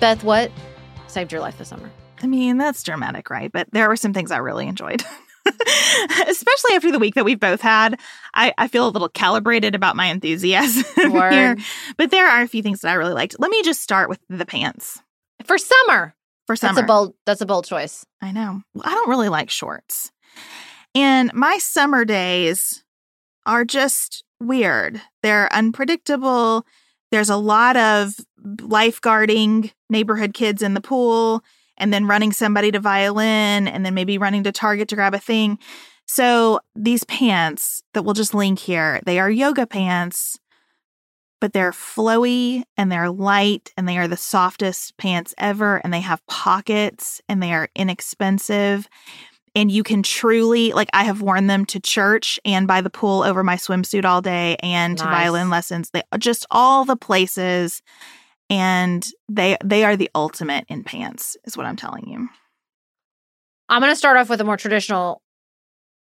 [0.00, 0.50] Beth, what
[1.08, 1.90] saved your life this summer?
[2.22, 3.50] I mean, that's dramatic, right?
[3.52, 5.02] But there were some things I really enjoyed.
[6.26, 7.98] Especially after the week that we've both had,
[8.34, 11.56] I, I feel a little calibrated about my enthusiasm here.
[11.96, 13.36] But there are a few things that I really liked.
[13.38, 15.00] Let me just start with the pants
[15.44, 16.14] For summer.
[16.46, 16.74] for summer.
[16.74, 18.04] That's a bold that's a bold choice.
[18.22, 18.62] I know.
[18.74, 20.12] Well, I don't really like shorts.
[20.94, 22.84] And my summer days
[23.46, 25.00] are just weird.
[25.22, 26.64] They're unpredictable.
[27.10, 28.14] There's a lot of
[28.44, 31.42] lifeguarding neighborhood kids in the pool
[31.76, 35.18] and then running somebody to violin and then maybe running to Target to grab a
[35.18, 35.58] thing.
[36.06, 40.38] So these pants that we'll just link here, they are yoga pants,
[41.40, 46.00] but they're flowy and they're light and they are the softest pants ever and they
[46.00, 48.88] have pockets and they are inexpensive.
[49.54, 53.22] And you can truly, like, I have worn them to church and by the pool
[53.22, 55.90] over my swimsuit all day and to violin lessons.
[55.90, 57.82] They just all the places
[58.50, 62.28] and they they are the ultimate in pants is what i'm telling you
[63.70, 65.22] I'm going to start off with a more traditional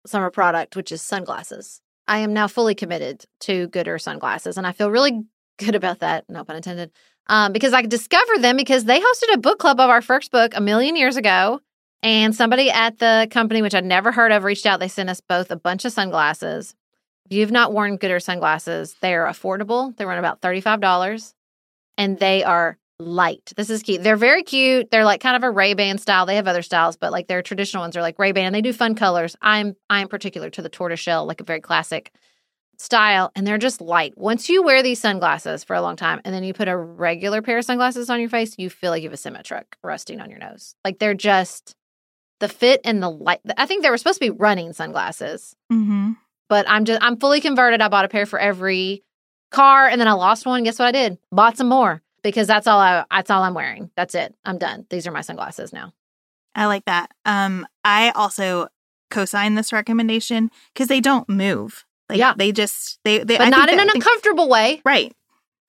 [0.07, 1.83] summer product, which is sunglasses.
[2.09, 5.25] I am now fully committed to Goodr sunglasses, and I feel really
[5.59, 6.25] good about that.
[6.31, 6.91] No pun intended.
[7.27, 10.53] Um, because I discovered them because they hosted a book club of our first book
[10.55, 11.61] a million years ago.
[12.03, 14.81] And somebody at the company, which I'd never heard of, reached out.
[14.81, 16.75] They sent us both a bunch of sunglasses.
[17.27, 19.95] If you've not worn Goodr sunglasses, they are affordable.
[19.99, 21.35] They run about $35
[22.01, 23.53] and they are light.
[23.57, 24.03] This is cute.
[24.03, 24.91] They're very cute.
[24.91, 26.25] They're like kind of a Ray-Ban style.
[26.25, 28.73] They have other styles, but like their traditional ones are like Ray-Ban and they do
[28.73, 29.37] fun colors.
[29.43, 32.11] I'm I'm particular to the tortoiseshell, like a very classic
[32.79, 34.15] style, and they're just light.
[34.17, 37.43] Once you wear these sunglasses for a long time and then you put a regular
[37.43, 40.23] pair of sunglasses on your face, you feel like you have a semi truck resting
[40.23, 40.75] on your nose.
[40.83, 41.75] Like they're just
[42.41, 43.41] the fit and the light.
[43.59, 46.13] I think they were supposed to be running sunglasses, mm-hmm.
[46.49, 47.83] but I'm just I'm fully converted.
[47.83, 49.05] I bought a pair for every
[49.51, 50.63] car and then I lost one.
[50.65, 51.19] Guess what I did?
[51.33, 53.91] Bought some more because that's all I that's all I'm wearing.
[53.97, 54.35] That's it.
[54.45, 54.87] I'm done.
[54.91, 55.93] These are my sunglasses now.
[56.55, 58.67] i like that um i also
[59.11, 62.35] co-sign this recommendation because they don't move like Yeah.
[62.37, 64.81] they just they they But I not in that- an think- uncomfortable way.
[64.85, 65.15] right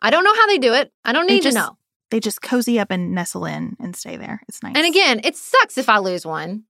[0.02, 0.92] I don't know how they do it.
[1.06, 1.78] I don't need just- to know.
[2.10, 5.36] they just cozy up and nestle in and stay there it's nice And again, it
[5.38, 6.64] sucks if I lose one.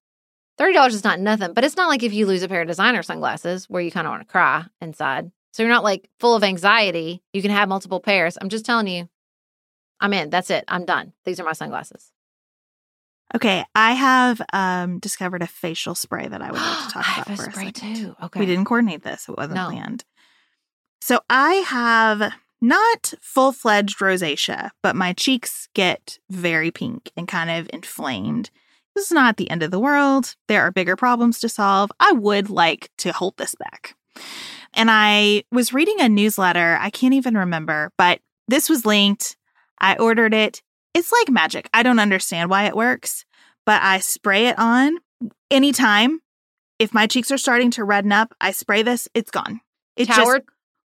[0.58, 2.68] Thirty dollars is not nothing, but it's not like if you lose a pair of
[2.68, 5.32] designer sunglasses where you kind of want to cry inside.
[5.52, 7.22] So you're not like full of anxiety.
[7.34, 8.38] You can have multiple pairs.
[8.40, 9.10] I'm just telling you,
[10.00, 10.30] I'm in.
[10.30, 10.64] That's it.
[10.68, 11.14] I'm done.
[11.26, 12.12] These are my sunglasses.
[13.34, 17.22] Okay, I have um, discovered a facial spray that I would like to talk I
[17.22, 18.16] about have a spray too.
[18.22, 18.40] Okay.
[18.40, 19.70] We didn't coordinate this; it wasn't No.
[19.70, 20.04] planned.
[21.02, 27.50] So I have not full fledged rosacea, but my cheeks get very pink and kind
[27.50, 28.52] of inflamed.
[28.96, 30.36] This is not the end of the world.
[30.48, 31.90] There are bigger problems to solve.
[32.00, 33.96] I would like to hold this back.
[34.74, 36.78] And I was reading a newsletter.
[36.80, 39.36] I can't even remember, but this was linked.
[39.80, 40.62] I ordered it.
[40.94, 41.70] It's like magic.
[41.74, 43.26] I don't understand why it works,
[43.66, 44.98] but I spray it on
[45.50, 46.20] anytime.
[46.80, 49.08] If my cheeks are starting to redden up, I spray this.
[49.14, 49.62] It's gone.
[49.96, 50.50] It Tower just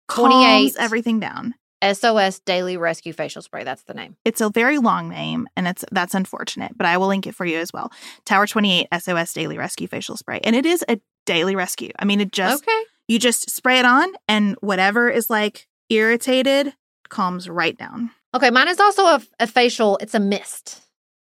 [0.08, 1.54] calms everything down.
[1.92, 3.64] SOS Daily Rescue Facial Spray.
[3.64, 4.16] That's the name.
[4.24, 7.44] It's a very long name, and it's that's unfortunate, but I will link it for
[7.44, 7.92] you as well.
[8.24, 11.90] Tower Twenty Eight SOS Daily Rescue Facial Spray, and it is a daily rescue.
[11.98, 12.82] I mean, it just okay.
[13.08, 16.74] You just spray it on, and whatever is like irritated
[17.08, 18.10] calms right down.
[18.34, 18.50] Okay.
[18.50, 19.96] Mine is also a, a facial.
[19.98, 20.82] It's a mist.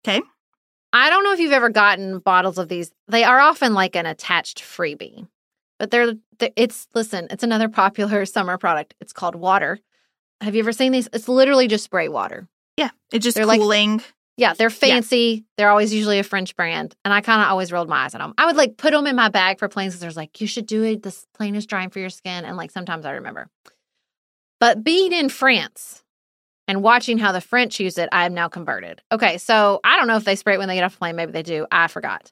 [0.05, 0.22] Okay.
[0.91, 2.91] I don't know if you've ever gotten bottles of these.
[3.07, 5.28] They are often like an attached freebie,
[5.78, 7.28] but they're, they're it's listen.
[7.30, 8.95] It's another popular summer product.
[8.99, 9.80] It's called water.
[10.41, 11.07] Have you ever seen these?
[11.13, 12.47] It's literally just spray water.
[12.78, 14.01] Yeah, it's just They're like- cooling.
[14.39, 15.43] Yeah, they're fancy.
[15.57, 18.19] They're always usually a French brand, and I kind of always rolled my eyes at
[18.19, 18.33] them.
[18.37, 20.65] I would like put them in my bag for planes because there's like you should
[20.65, 21.03] do it.
[21.03, 23.49] This plane is drying for your skin, and like sometimes I remember.
[24.61, 26.03] But being in France
[26.69, 29.01] and watching how the French use it, I am now converted.
[29.11, 31.17] Okay, so I don't know if they spray it when they get off the plane.
[31.17, 31.67] Maybe they do.
[31.69, 32.31] I forgot.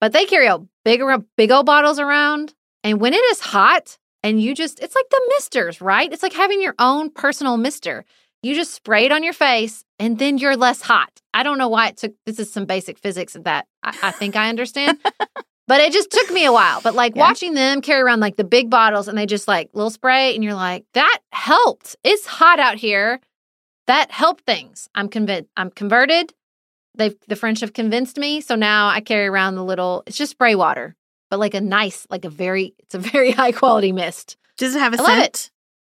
[0.00, 1.00] But they carry a big,
[1.36, 5.32] big old bottles around, and when it is hot, and you just, it's like the
[5.36, 6.12] misters, right?
[6.12, 8.04] It's like having your own personal mister.
[8.42, 11.10] You just spray it on your face and then you're less hot.
[11.34, 14.10] I don't know why it took, this is some basic physics of that I, I
[14.12, 14.98] think I understand,
[15.68, 16.80] but it just took me a while.
[16.80, 17.22] But like Yeah.
[17.22, 20.44] watching them carry around like the big bottles and they just like little spray and
[20.44, 21.96] you're like, that helped.
[22.04, 23.20] It's hot out here.
[23.88, 24.88] That helped things.
[24.94, 25.50] I'm convinced.
[25.56, 26.32] I'm converted.
[26.94, 28.40] They've, the French have convinced me.
[28.40, 30.94] So now I carry around the little, it's just spray water,
[31.30, 34.36] but like a nice, like a very, it's a very high quality mist.
[34.58, 35.24] Does it have a I love scent?
[35.34, 35.50] it.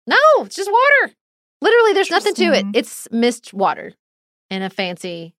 [0.09, 1.15] No, it's just water.
[1.61, 2.67] Literally, there's nothing to it.
[2.75, 3.93] It's mist water
[4.51, 5.35] in a fancy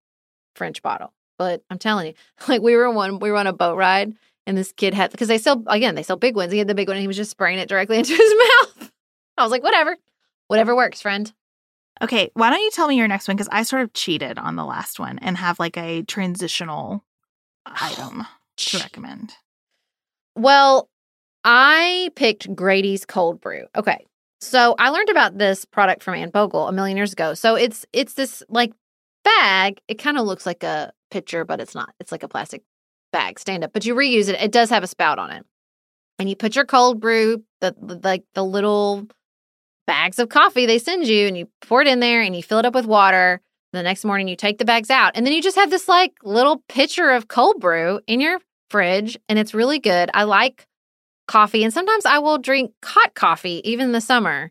[0.54, 1.12] French bottle.
[1.38, 2.14] But I'm telling you,
[2.48, 4.14] like we were on one, we were on a boat ride,
[4.46, 6.52] and this kid had because they sell again, they sell big ones.
[6.52, 8.92] He had the big one, and he was just spraying it directly into his mouth.
[9.36, 9.96] I was like, whatever,
[10.48, 11.32] whatever works, friend.
[12.00, 13.36] Okay, why don't you tell me your next one?
[13.36, 17.04] Because I sort of cheated on the last one and have like a transitional
[17.66, 19.32] oh, item to recommend.
[20.36, 20.88] Well,
[21.44, 23.64] I picked Grady's cold brew.
[23.74, 24.06] Okay.
[24.40, 27.34] So I learned about this product from Anne Bogel a million years ago.
[27.34, 28.72] So it's it's this like
[29.24, 29.80] bag.
[29.88, 31.94] It kind of looks like a pitcher, but it's not.
[31.98, 32.62] It's like a plastic
[33.12, 33.72] bag, stand up.
[33.72, 34.40] But you reuse it.
[34.40, 35.44] It does have a spout on it.
[36.18, 37.74] And you put your cold brew, the
[38.04, 39.06] like the little
[39.86, 42.58] bags of coffee they send you, and you pour it in there and you fill
[42.58, 43.40] it up with water.
[43.72, 45.12] The next morning you take the bags out.
[45.14, 49.18] And then you just have this like little pitcher of cold brew in your fridge
[49.28, 50.10] and it's really good.
[50.14, 50.66] I like
[51.28, 54.50] coffee and sometimes I will drink hot coffee even in the summer.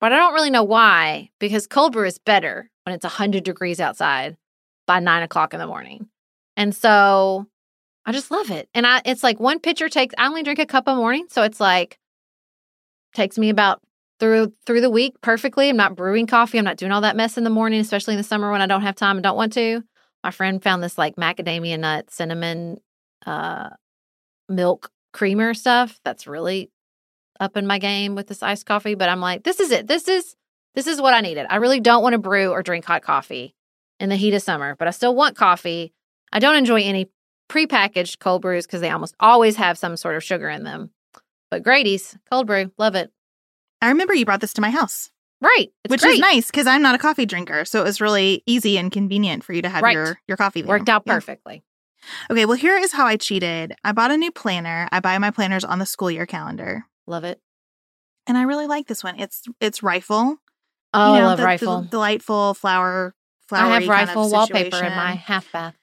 [0.00, 3.80] But I don't really know why because cold brew is better when it's 100 degrees
[3.80, 4.36] outside
[4.86, 6.08] by nine o'clock in the morning.
[6.56, 7.46] And so
[8.06, 8.68] I just love it.
[8.74, 11.26] And I it's like one pitcher takes I only drink a cup a morning.
[11.30, 11.98] So it's like
[13.14, 13.80] takes me about
[14.20, 15.68] through through the week perfectly.
[15.68, 16.58] I'm not brewing coffee.
[16.58, 18.66] I'm not doing all that mess in the morning, especially in the summer when I
[18.66, 19.82] don't have time and don't want to.
[20.24, 22.78] My friend found this like macadamia nut cinnamon
[23.26, 23.70] uh
[24.48, 26.70] milk creamer stuff that's really
[27.40, 30.08] up in my game with this iced coffee but i'm like this is it this
[30.08, 30.34] is
[30.74, 33.54] this is what i needed i really don't want to brew or drink hot coffee
[34.00, 35.92] in the heat of summer but i still want coffee
[36.32, 37.08] i don't enjoy any
[37.48, 40.90] prepackaged cold brews because they almost always have some sort of sugar in them
[41.50, 43.10] but grady's cold brew love it
[43.80, 45.08] I remember you brought this to my house,
[45.40, 46.14] right it's which great.
[46.14, 49.44] is nice because I'm not a coffee drinker, so it was really easy and convenient
[49.44, 49.92] for you to have Right.
[49.92, 50.62] your your coffee.
[50.62, 50.68] There.
[50.68, 51.62] worked out perfectly
[52.30, 53.74] Okay, well here is how I cheated.
[53.84, 54.88] I bought a new planner.
[54.92, 57.40] I buy my planners on the school year calendar, love it
[58.28, 59.18] and I really like this one.
[59.18, 60.36] It's it's rifle.
[60.94, 63.14] oh You know, i love the- the rifle delightful flower.
[63.50, 65.74] i have flowery kind rifle of wallpaper in my half bath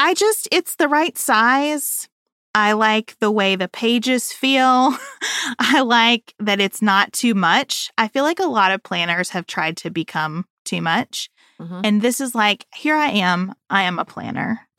[0.00, 2.08] I just, it's the right size.
[2.54, 4.96] I like the way the pages feel.
[5.58, 7.90] I like that it's not too much.
[7.98, 11.30] I feel like a lot of planners have tried to become too much.
[11.60, 11.80] Mhm.
[11.84, 13.54] And this is like, here I am.
[13.70, 14.60] I am a planner.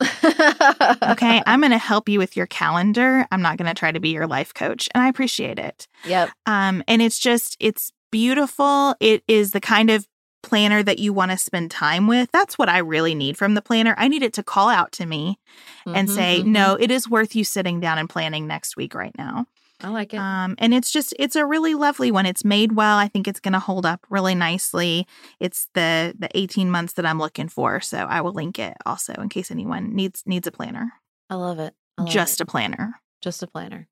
[1.02, 1.42] Okay.
[1.46, 3.26] I'm going to help you with your calendar.
[3.30, 4.88] I'm not going to try to be your life coach.
[4.94, 5.88] And I appreciate it.
[6.04, 8.94] yep Um, and it's just, it's beautiful.
[9.00, 10.06] It is the kind of
[10.42, 12.30] planner that you want to spend time with.
[12.32, 13.94] That's what I really need from the planner.
[13.98, 15.38] I need it to call out to me
[15.86, 16.46] and Mhm, say, mhm.
[16.46, 19.46] no, it is worth you sitting down and planning next week right now.
[19.82, 20.18] I like it.
[20.18, 22.26] Um, and it's just it's a really lovely one.
[22.26, 22.98] It's made well.
[22.98, 25.06] I think it's going to hold up really nicely.
[25.40, 29.14] It's the the 18 months that I'm looking for, so I will link it also
[29.14, 30.92] in case anyone needs needs a planner.
[31.28, 31.74] I love it.
[31.98, 32.44] I love Just it.
[32.44, 33.00] a planner.
[33.22, 33.88] just a planner.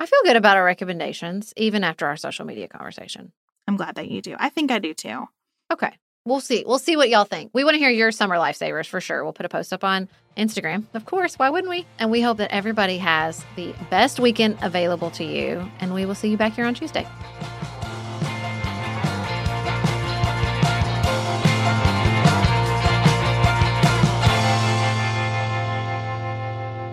[0.00, 3.32] I feel good about our recommendations, even after our social media conversation.
[3.68, 4.36] I'm glad that you do.
[4.38, 5.24] I think I do too.
[5.72, 5.92] Okay.
[6.26, 6.64] We'll see.
[6.66, 7.50] We'll see what y'all think.
[7.52, 9.22] We want to hear your summer lifesavers for sure.
[9.24, 10.08] We'll put a post up on
[10.38, 10.84] Instagram.
[10.94, 11.34] Of course.
[11.34, 11.84] Why wouldn't we?
[11.98, 15.70] And we hope that everybody has the best weekend available to you.
[15.80, 17.06] And we will see you back here on Tuesday.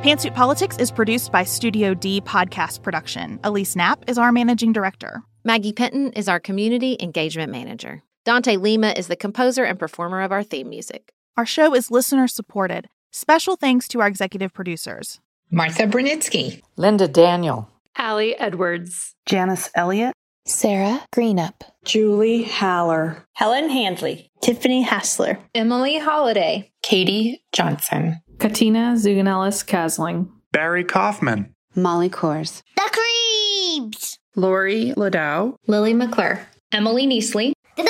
[0.03, 3.39] Pantsuit Politics is produced by Studio D Podcast Production.
[3.45, 5.23] Elise Knapp is our managing director.
[5.45, 8.03] Maggie Penton is our community engagement manager.
[8.23, 11.11] Dante Lima is the composer and performer of our theme music.
[11.37, 12.87] Our show is listener supported.
[13.11, 15.19] Special thanks to our executive producers.
[15.49, 16.61] Martha Brunitsky.
[16.77, 17.67] Linda Daniel.
[17.97, 19.15] Allie Edwards.
[19.25, 20.13] Janice Elliott.
[20.45, 21.61] Sarah Greenup.
[21.83, 23.25] Julie Haller.
[23.33, 24.29] Helen Handley.
[24.43, 25.39] Tiffany Hassler.
[25.55, 26.71] Emily Holiday.
[26.83, 28.21] Katie Johnson.
[28.37, 30.29] Katina Zuganellis Kasling.
[30.51, 31.53] Barry Kaufman.
[31.75, 32.61] Molly Kors.
[32.75, 34.19] The Creeps.
[34.35, 35.55] Lori Ladow.
[35.65, 36.47] Lily McClure.
[36.71, 37.53] Emily Neasley.
[37.75, 37.83] The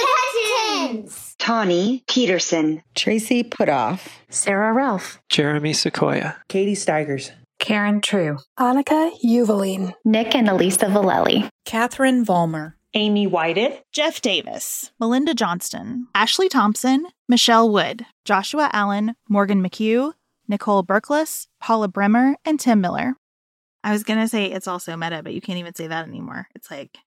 [0.92, 1.36] Pettons.
[1.40, 2.84] Tawny Peterson.
[2.96, 4.08] Tracy Putoff.
[4.30, 5.20] Sarah Ralph.
[5.30, 6.38] Jeremy Sequoia.
[6.48, 7.32] Katie Steigers.
[7.60, 8.38] Karen True.
[8.60, 9.94] Annika Uvaline.
[10.04, 11.50] Nick and Elisa Valelli.
[11.66, 12.74] Catherine Vollmer.
[12.94, 13.82] Amy Whited.
[13.92, 14.92] Jeff Davis.
[15.00, 16.08] Melinda Johnston.
[16.14, 17.08] Ashley Thompson.
[17.30, 18.06] Michelle Wood.
[18.26, 19.16] Joshua Allen.
[19.30, 20.14] Morgan McHugh.
[20.48, 21.48] Nicole Berkless.
[21.60, 22.36] Paula Bremer.
[22.46, 23.16] And Tim Miller.
[23.84, 26.48] I was going to say it's also meta, but you can't even say that anymore.
[26.54, 26.98] It's like,